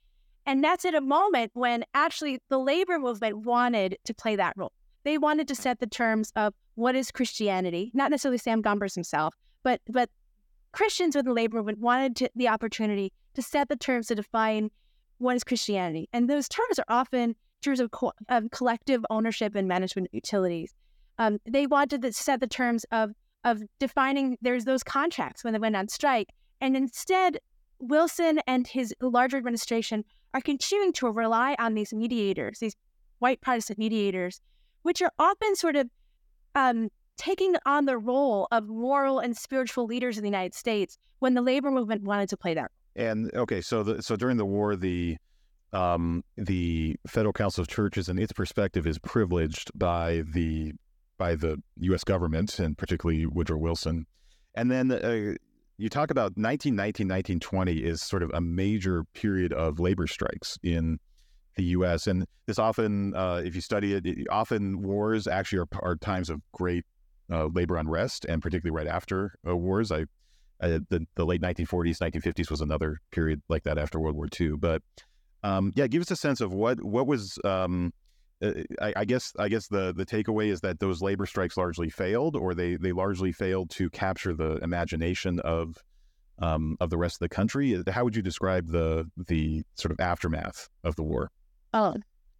[0.46, 4.72] And that's at a moment when actually the labor movement wanted to play that role.
[5.02, 9.34] They wanted to set the terms of what is Christianity, not necessarily Sam Gompers himself,
[9.62, 10.10] but but
[10.74, 14.70] Christians within the labor movement wanted to, the opportunity to set the terms to define
[15.18, 16.08] what is Christianity.
[16.12, 20.74] And those terms are often terms of, co- of collective ownership and management utilities.
[21.18, 23.12] Um, they wanted to set the terms of
[23.44, 26.30] of defining there's those contracts when they went on strike.
[26.62, 27.38] And instead,
[27.78, 30.02] Wilson and his larger administration
[30.32, 32.74] are continuing to rely on these mediators, these
[33.18, 34.40] white Protestant mediators,
[34.82, 35.90] which are often sort of
[36.54, 41.34] um, taking on the role of moral and spiritual leaders in the United States when
[41.34, 42.70] the labor movement wanted to play that.
[42.96, 45.16] And okay, so the, so during the war, the
[45.72, 50.72] um, the Federal Council of Churches and its perspective is privileged by the
[51.18, 52.04] by the U.S.
[52.04, 54.06] government and particularly Woodrow Wilson.
[54.54, 55.34] And then uh,
[55.76, 60.98] you talk about 1919, 1920 is sort of a major period of labor strikes in
[61.56, 62.06] the U.S.
[62.06, 66.30] And this often, uh, if you study it, it, often wars actually are, are times
[66.30, 66.84] of great
[67.30, 69.90] uh, labor unrest, and particularly right after uh, wars.
[69.90, 70.04] I,
[70.60, 74.56] I, the the late 1940s, 1950s was another period like that after World War II.
[74.58, 74.82] But
[75.42, 77.38] um, yeah, give us a sense of what what was.
[77.44, 77.92] Um,
[78.42, 81.88] uh, I, I, guess I guess the the takeaway is that those labor strikes largely
[81.88, 85.82] failed, or they they largely failed to capture the imagination of
[86.40, 87.76] um, of the rest of the country.
[87.76, 91.30] Uh, how would you describe the the sort of aftermath of the war?
[91.72, 91.94] Oh,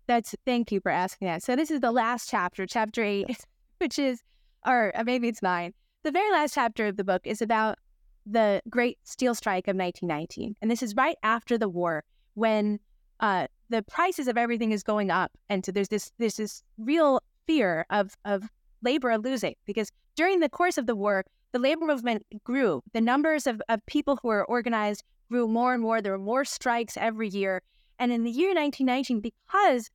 [0.07, 1.43] that's thank you for asking that.
[1.43, 3.45] So this is the last chapter, chapter eight,
[3.78, 4.22] which is
[4.66, 5.72] or uh, maybe it's nine.
[6.02, 7.78] The very last chapter of the book is about
[8.26, 12.04] the Great Steel Strike of 1919, and this is right after the war
[12.34, 12.80] when
[13.20, 17.20] uh, the prices of everything is going up, and so there's this there's this real
[17.46, 18.50] fear of of
[18.82, 22.82] labor losing because during the course of the war, the labor movement grew.
[22.92, 26.00] The numbers of, of people who were organized grew more and more.
[26.00, 27.62] There were more strikes every year.
[27.98, 29.90] And in the year 1919, because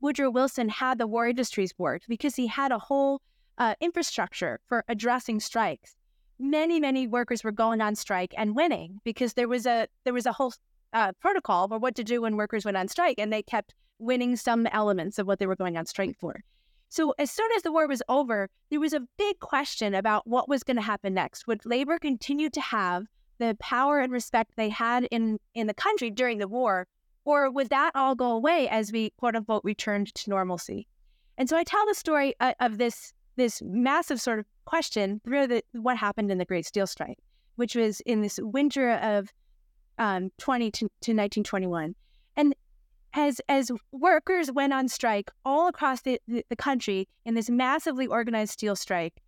[0.00, 3.22] Woodrow Wilson had the War Industries Board, because he had a whole
[3.58, 5.96] uh, infrastructure for addressing strikes.
[6.38, 10.26] Many, many workers were going on strike and winning because there was a there was
[10.26, 10.54] a whole
[10.92, 14.36] uh, protocol for what to do when workers went on strike, and they kept winning
[14.36, 16.40] some elements of what they were going on strike for.
[16.88, 20.48] So as soon as the war was over, there was a big question about what
[20.48, 21.46] was going to happen next.
[21.46, 23.04] Would labor continue to have
[23.38, 26.86] the power and respect they had in in the country during the war,
[27.24, 30.86] or would that all go away as we quote unquote returned to normalcy?
[31.36, 35.46] And so I tell the story uh, of this this massive sort of question through
[35.46, 37.18] the, what happened in the Great Steel Strike,
[37.56, 39.32] which was in this winter of
[39.96, 41.94] um, 20 to, to 1921.
[42.36, 42.54] And
[43.14, 48.06] as as workers went on strike all across the, the, the country in this massively
[48.06, 49.22] organized steel strike,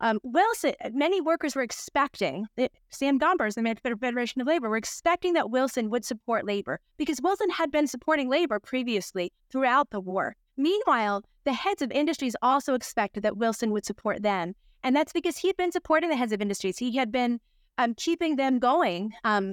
[0.00, 5.34] um, Wilson, many workers were expecting, that Sam Gompers, the Federation of Labor, were expecting
[5.34, 10.36] that Wilson would support labor because Wilson had been supporting labor previously throughout the war.
[10.56, 14.54] Meanwhile, the heads of industries also expected that Wilson would support them.
[14.82, 16.78] And that's because he'd been supporting the heads of industries.
[16.78, 17.40] He had been
[17.78, 19.52] um, keeping them going um,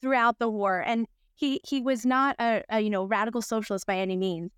[0.00, 0.82] throughout the war.
[0.86, 4.50] And he, he was not a, a, you know radical socialist by any means.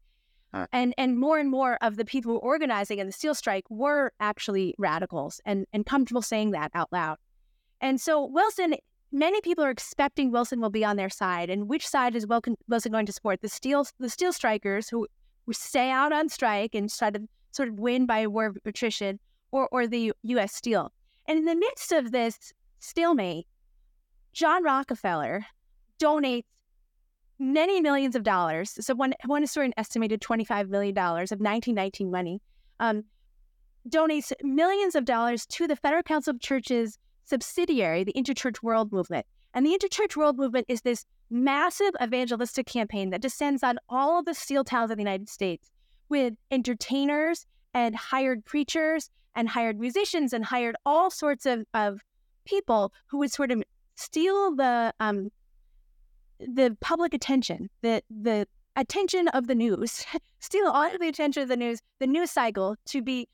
[0.55, 3.35] Uh, and and more and more of the people who were organizing in the steel
[3.35, 7.17] strike were actually radicals and, and comfortable saying that out loud.
[7.81, 8.75] And so Wilson,
[9.11, 11.49] many people are expecting Wilson will be on their side.
[11.49, 13.41] And which side is Wilson going to support?
[13.41, 15.07] The steel the steel strikers who
[15.51, 17.21] stay out on strike and try to
[17.51, 19.19] sort of win by war of attrition,
[19.51, 20.55] or, or the U.S.
[20.55, 20.93] Steel.
[21.27, 23.47] And in the midst of this stalemate,
[24.33, 25.45] John Rockefeller
[26.01, 26.45] donates
[27.39, 28.77] many millions of dollars.
[28.81, 32.41] So one one historian estimated $25 million of 1919 money,
[32.81, 33.05] um,
[33.89, 39.27] donates millions of dollars to the Federal Council of Churches subsidiary, the Interchurch World Movement.
[39.55, 44.27] And the Interchurch World Movement is this massive evangelistic campaign that descends on all of
[44.27, 45.71] the steel towns of the United States
[46.09, 52.01] with entertainers and hired preachers and hired musicians and hired all sorts of, of
[52.45, 53.63] people who would sort of
[53.97, 55.31] steal the um,
[56.39, 60.05] the public attention, the the attention of the news,
[60.41, 63.29] steal all of the attention of the news, the news cycle to be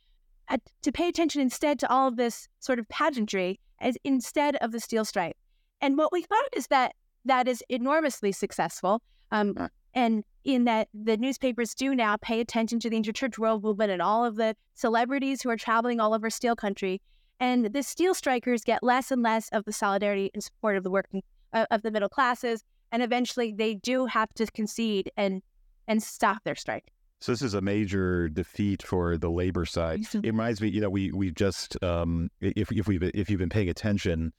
[0.83, 4.81] to pay attention instead to all of this sort of pageantry as instead of the
[4.81, 5.37] steel stripe.
[5.81, 6.95] And what we found is that
[7.29, 9.01] that is enormously successful.
[9.31, 13.91] Um, and in that the newspapers do now pay attention to the interchurch world movement
[13.91, 17.01] and all of the celebrities who are traveling all over steel country.
[17.41, 20.91] And the steel strikers get less and less of the solidarity and support of the
[20.91, 21.23] working
[21.53, 25.43] uh, of the middle classes, and eventually they do have to concede and
[25.87, 26.93] and stop their strike.
[27.21, 30.01] So this is a major defeat for the labor side.
[30.15, 33.49] it reminds me, you know, we we just um, if if we if you've been
[33.49, 34.33] paying attention,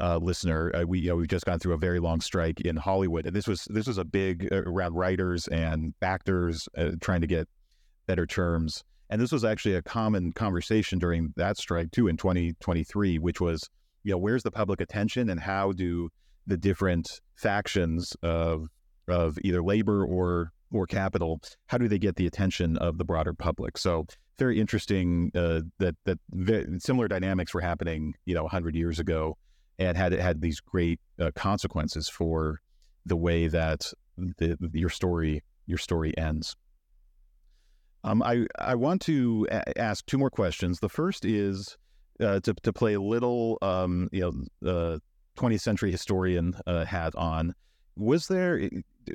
[0.00, 2.76] uh, listener, uh, we you know we've just gone through a very long strike in
[2.76, 7.20] Hollywood, and this was this was a big uh, around writers and actors uh, trying
[7.20, 7.48] to get
[8.06, 8.84] better terms.
[9.10, 13.68] And this was actually a common conversation during that strike too in 2023, which was,
[14.04, 16.10] you know, where's the public attention and how do
[16.46, 18.68] the different factions of
[19.08, 23.32] of either labor or or capital, how do they get the attention of the broader
[23.32, 23.78] public?
[23.78, 24.06] So
[24.38, 26.18] very interesting uh, that that
[26.78, 29.36] similar dynamics were happening, you know, 100 years ago,
[29.78, 32.60] and had had these great uh, consequences for
[33.06, 36.56] the way that the, your story your story ends.
[38.04, 40.80] Um, I I want to a- ask two more questions.
[40.80, 41.76] The first is
[42.20, 44.20] uh, to to play a little um, you
[44.62, 44.98] know uh,
[45.36, 47.54] 20th century historian uh, hat on.
[47.96, 48.60] Was there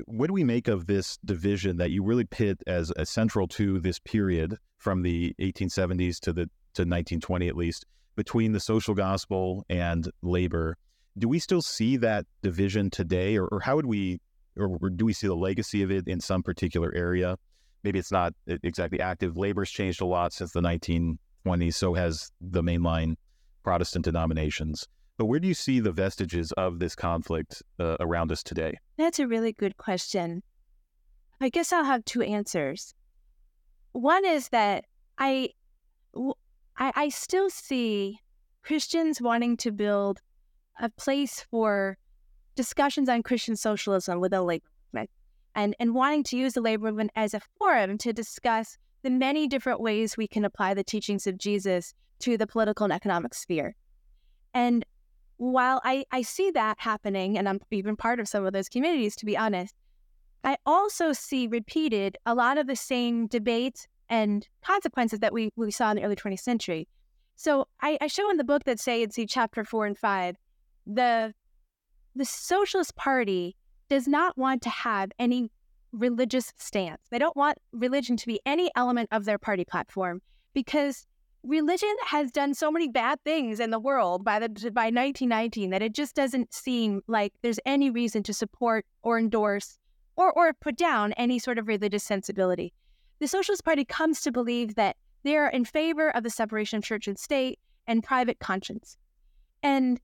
[0.05, 3.79] what do we make of this division that you really pit as, as central to
[3.79, 7.85] this period from the 1870s to the to 1920 at least
[8.15, 10.77] between the social gospel and labor?
[11.17, 14.19] Do we still see that division today, or, or how would we,
[14.57, 17.37] or, or do we see the legacy of it in some particular area?
[17.83, 19.37] maybe it's not exactly active.
[19.37, 21.73] Labor's changed a lot since the 1920s.
[21.73, 23.15] So has the mainline
[23.63, 24.87] Protestant denominations.
[25.17, 28.79] But where do you see the vestiges of this conflict uh, around us today?
[28.97, 30.41] That's a really good question.
[31.39, 32.93] I guess I'll have two answers.
[33.91, 34.85] One is that
[35.19, 35.49] I,
[36.77, 38.19] I, I still see
[38.63, 40.21] Christians wanting to build
[40.79, 41.97] a place for
[42.55, 45.09] discussions on Christian socialism with a labor movement
[45.55, 49.47] and, and wanting to use the labor movement as a forum to discuss the many
[49.47, 53.75] different ways we can apply the teachings of Jesus to the political and economic sphere.
[54.53, 54.85] And
[55.37, 59.15] while I, I see that happening, and I'm even part of some of those communities,
[59.17, 59.75] to be honest,
[60.43, 65.71] I also see repeated a lot of the same debates and consequences that we, we
[65.71, 66.87] saw in the early 20th century.
[67.35, 70.37] So I, I show in the book that say in see chapter four and five,
[70.85, 71.33] the
[72.15, 73.55] the Socialist Party
[73.89, 75.51] does not want to have any
[75.91, 77.01] religious stance.
[77.09, 80.21] They don't want religion to be any element of their party platform
[80.53, 81.07] because
[81.43, 85.81] religion has done so many bad things in the world by the by 1919 that
[85.81, 89.77] it just doesn't seem like there's any reason to support or endorse
[90.15, 92.73] or or put down any sort of religious sensibility.
[93.23, 96.83] The Socialist Party comes to believe that they are in favor of the separation of
[96.83, 97.57] church and state
[97.87, 98.97] and private conscience.
[99.63, 100.01] And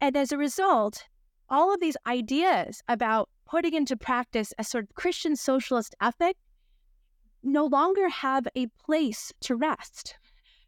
[0.00, 1.08] and as a result,
[1.48, 6.36] all of these ideas about putting into practice a sort of Christian socialist ethic
[7.42, 10.14] no longer have a place to rest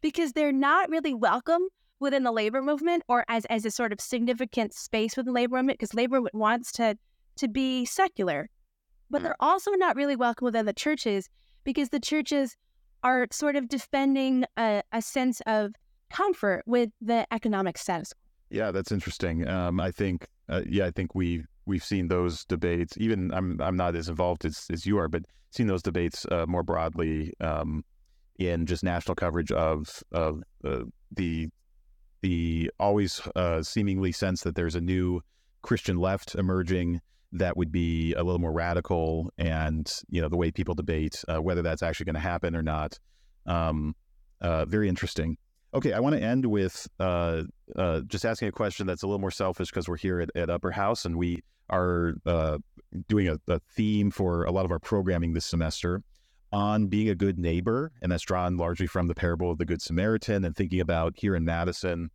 [0.01, 1.69] because they're not really welcome
[2.01, 5.55] within the labor movement or as, as a sort of significant space within the labor
[5.55, 6.97] movement because labor wants to
[7.37, 8.49] to be secular
[9.09, 9.23] but mm.
[9.23, 11.29] they're also not really welcome within the churches
[11.63, 12.55] because the churches
[13.03, 15.73] are sort of defending a, a sense of
[16.09, 18.21] comfort with the economic status quo.
[18.49, 22.97] yeah that's interesting um, i think uh, yeah, I think we we've seen those debates.
[22.97, 26.45] Even I'm I'm not as involved as, as you are, but seen those debates uh,
[26.47, 27.83] more broadly um,
[28.37, 31.49] in just national coverage of of uh, the
[32.21, 35.21] the always uh, seemingly sense that there's a new
[35.61, 37.01] Christian left emerging
[37.33, 41.41] that would be a little more radical, and you know the way people debate uh,
[41.41, 42.99] whether that's actually going to happen or not.
[43.45, 43.95] Um,
[44.41, 45.37] uh, very interesting.
[45.73, 47.43] Okay, I want to end with uh,
[47.75, 50.49] uh, just asking a question that's a little more selfish because we're here at, at,
[50.49, 52.59] Upper House and we are uh,
[53.07, 56.03] doing a, a, theme for a lot of our programming this semester
[56.51, 57.91] on being a good neighbor.
[58.03, 61.35] And that's drawn largely from the parable of the Good Samaritan and thinking about here
[61.35, 62.11] in Madison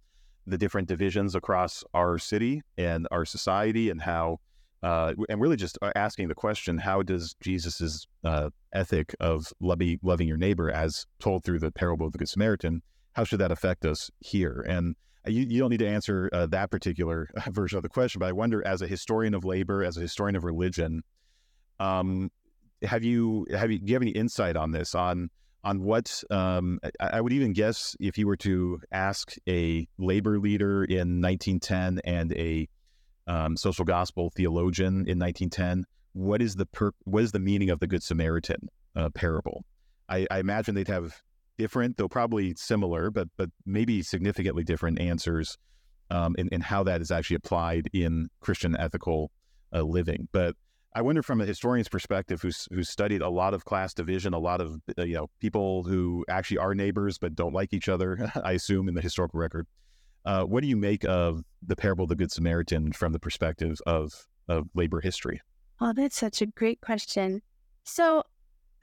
[0.47, 4.39] the different divisions across our city and our society and how.
[4.83, 9.99] Uh, and really just uh, asking the question how does jesus's uh, ethic of loving,
[10.05, 12.81] loving your neighbor as told through the parable of the good samaritan
[13.19, 14.65] how should that affect us here?
[14.69, 14.95] And
[15.27, 18.27] uh, you, you don't need to answer uh, that particular version of the question, but
[18.27, 21.03] I wonder, as a historian of labor, as a historian of religion,
[21.81, 22.31] um,
[22.83, 25.31] have you have you do you have any insight on this on
[25.65, 30.39] on what um, I, I would even guess if you were to ask a labor
[30.39, 32.69] leader in 1910 and a
[33.29, 37.79] um, social gospel theologian in 1910, what is the per- what is the meaning of
[37.79, 39.65] the Good Samaritan uh, parable?
[40.09, 41.21] I, I imagine they'd have
[41.59, 45.57] different, though probably similar, but but maybe significantly different answers
[46.11, 49.31] um, in, in how that is actually applied in Christian ethical
[49.73, 50.29] uh, living.
[50.33, 50.57] But
[50.95, 54.39] I wonder from a historian's perspective, who's who's studied a lot of class division, a
[54.39, 58.33] lot of uh, you know people who actually are neighbors but don't like each other.
[58.43, 59.67] I assume in the historical record.
[60.29, 63.79] Uh, what do you make of the parable of the Good Samaritan from the perspective
[63.87, 64.13] of
[64.47, 65.41] of labor history?
[65.81, 67.41] Oh, that's such a great question.
[67.85, 68.23] So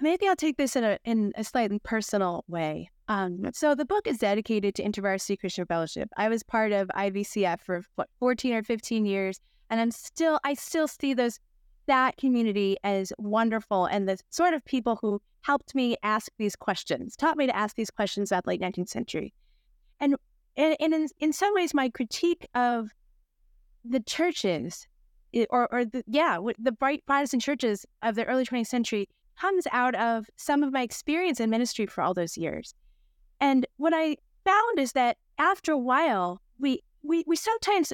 [0.01, 2.89] maybe I'll take this in a in a slightly personal way.
[3.09, 6.09] Um, so the book is dedicated to InterVarsity Christian Fellowship.
[6.17, 9.39] I was part of IVCF for what 14 or 15 years,
[9.69, 11.39] and I'm still I still see those
[11.85, 17.15] that community as wonderful and the sort of people who helped me ask these questions,
[17.15, 19.31] taught me to ask these questions about the late 19th century.
[19.99, 20.15] And,
[20.57, 22.89] and, and in, in some ways, my critique of
[23.83, 24.87] the churches,
[25.33, 29.07] eh, or, or the, yeah, the bright Protestant churches of the early 20th century
[29.39, 32.73] comes out of some of my experience in ministry for all those years.
[33.41, 37.91] And what I found is that after a while, we, we, we sometimes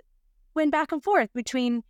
[0.54, 1.84] went back and forth between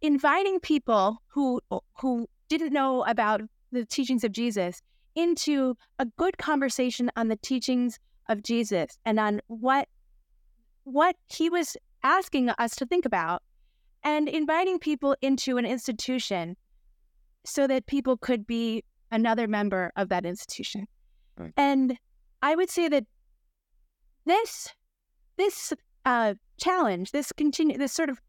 [0.00, 1.60] inviting people who
[2.00, 3.42] who didn't know about
[3.72, 4.80] the teachings of Jesus
[5.14, 7.98] into a good conversation on the teachings
[8.28, 9.88] of Jesus and on what
[10.84, 13.42] what he was asking us to think about
[14.02, 16.56] and inviting people into an institution
[17.44, 20.86] so that people could be another member of that institution.
[21.36, 21.52] Right.
[21.56, 21.96] And
[22.42, 23.04] I would say that
[24.24, 24.74] this
[25.36, 25.72] this
[26.04, 28.20] uh, challenge, this continue this sort of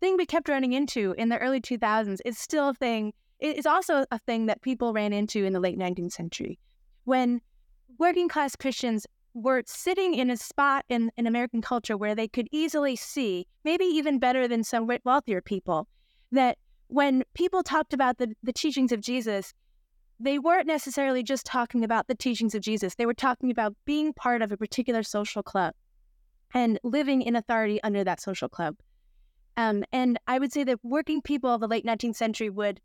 [0.00, 3.12] thing we kept running into in the early 2000s is still a thing.
[3.40, 6.58] It's also a thing that people ran into in the late 19th century
[7.04, 7.40] when
[7.98, 9.06] working class Christians
[9.36, 13.84] were sitting in a spot in, in American culture where they could easily see, maybe
[13.84, 15.86] even better than some wealthier people,
[16.32, 16.56] that
[16.88, 19.52] when people talked about the, the teachings of Jesus,
[20.18, 22.94] they weren't necessarily just talking about the teachings of Jesus.
[22.94, 25.74] They were talking about being part of a particular social club
[26.54, 28.76] and living in authority under that social club.
[29.58, 32.80] Um, and I would say that working people of the late 19th century would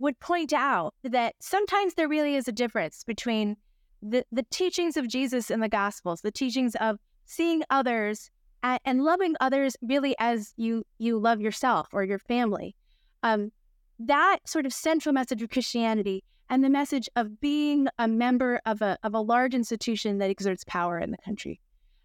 [0.00, 3.56] would point out that sometimes there really is a difference between
[4.04, 8.30] the, the teachings of Jesus in the Gospels, the teachings of seeing others
[8.62, 12.76] and, and loving others really as you you love yourself or your family.
[13.22, 13.50] Um,
[13.98, 18.82] that sort of central message of Christianity and the message of being a member of
[18.82, 21.60] a of a large institution that exerts power in the country.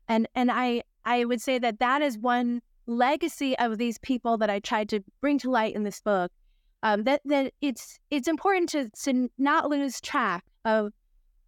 [0.08, 4.50] And and I I would say that that is one legacy of these people that
[4.50, 6.32] I tried to bring to light in this book.
[6.82, 10.94] Um, that that it's it's important to to not lose track of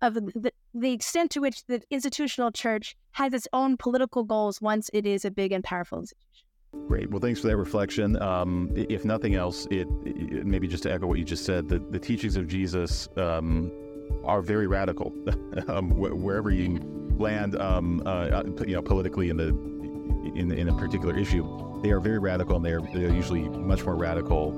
[0.01, 4.89] of the, the extent to which the institutional church has its own political goals once
[4.93, 6.47] it is a big and powerful institution.
[6.87, 7.09] Great.
[7.09, 8.21] Well, thanks for that reflection.
[8.21, 11.79] Um, if nothing else, it, it, maybe just to echo what you just said, the,
[11.79, 13.71] the teachings of Jesus um,
[14.23, 15.13] are very radical.
[15.67, 16.79] um, wh- wherever you
[17.17, 19.49] land, um, uh, you know, politically in the
[20.35, 21.43] in, in a particular issue,
[21.81, 24.51] they are very radical and they're, they're usually much more radical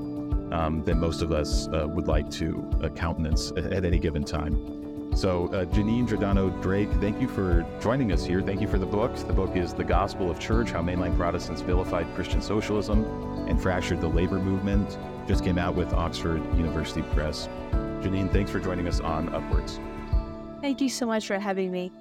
[0.54, 4.83] um, than most of us uh, would like to uh, countenance at, any given time.
[5.16, 8.42] So, uh, Janine Giordano Drake, thank you for joining us here.
[8.42, 9.16] Thank you for the book.
[9.16, 13.06] The book is The Gospel of Church How Mainline Protestants Vilified Christian Socialism
[13.48, 14.98] and Fractured the Labor Movement.
[15.28, 17.48] Just came out with Oxford University Press.
[18.02, 19.80] Janine, thanks for joining us on UpWords.
[20.62, 21.94] Thank you so much for having me.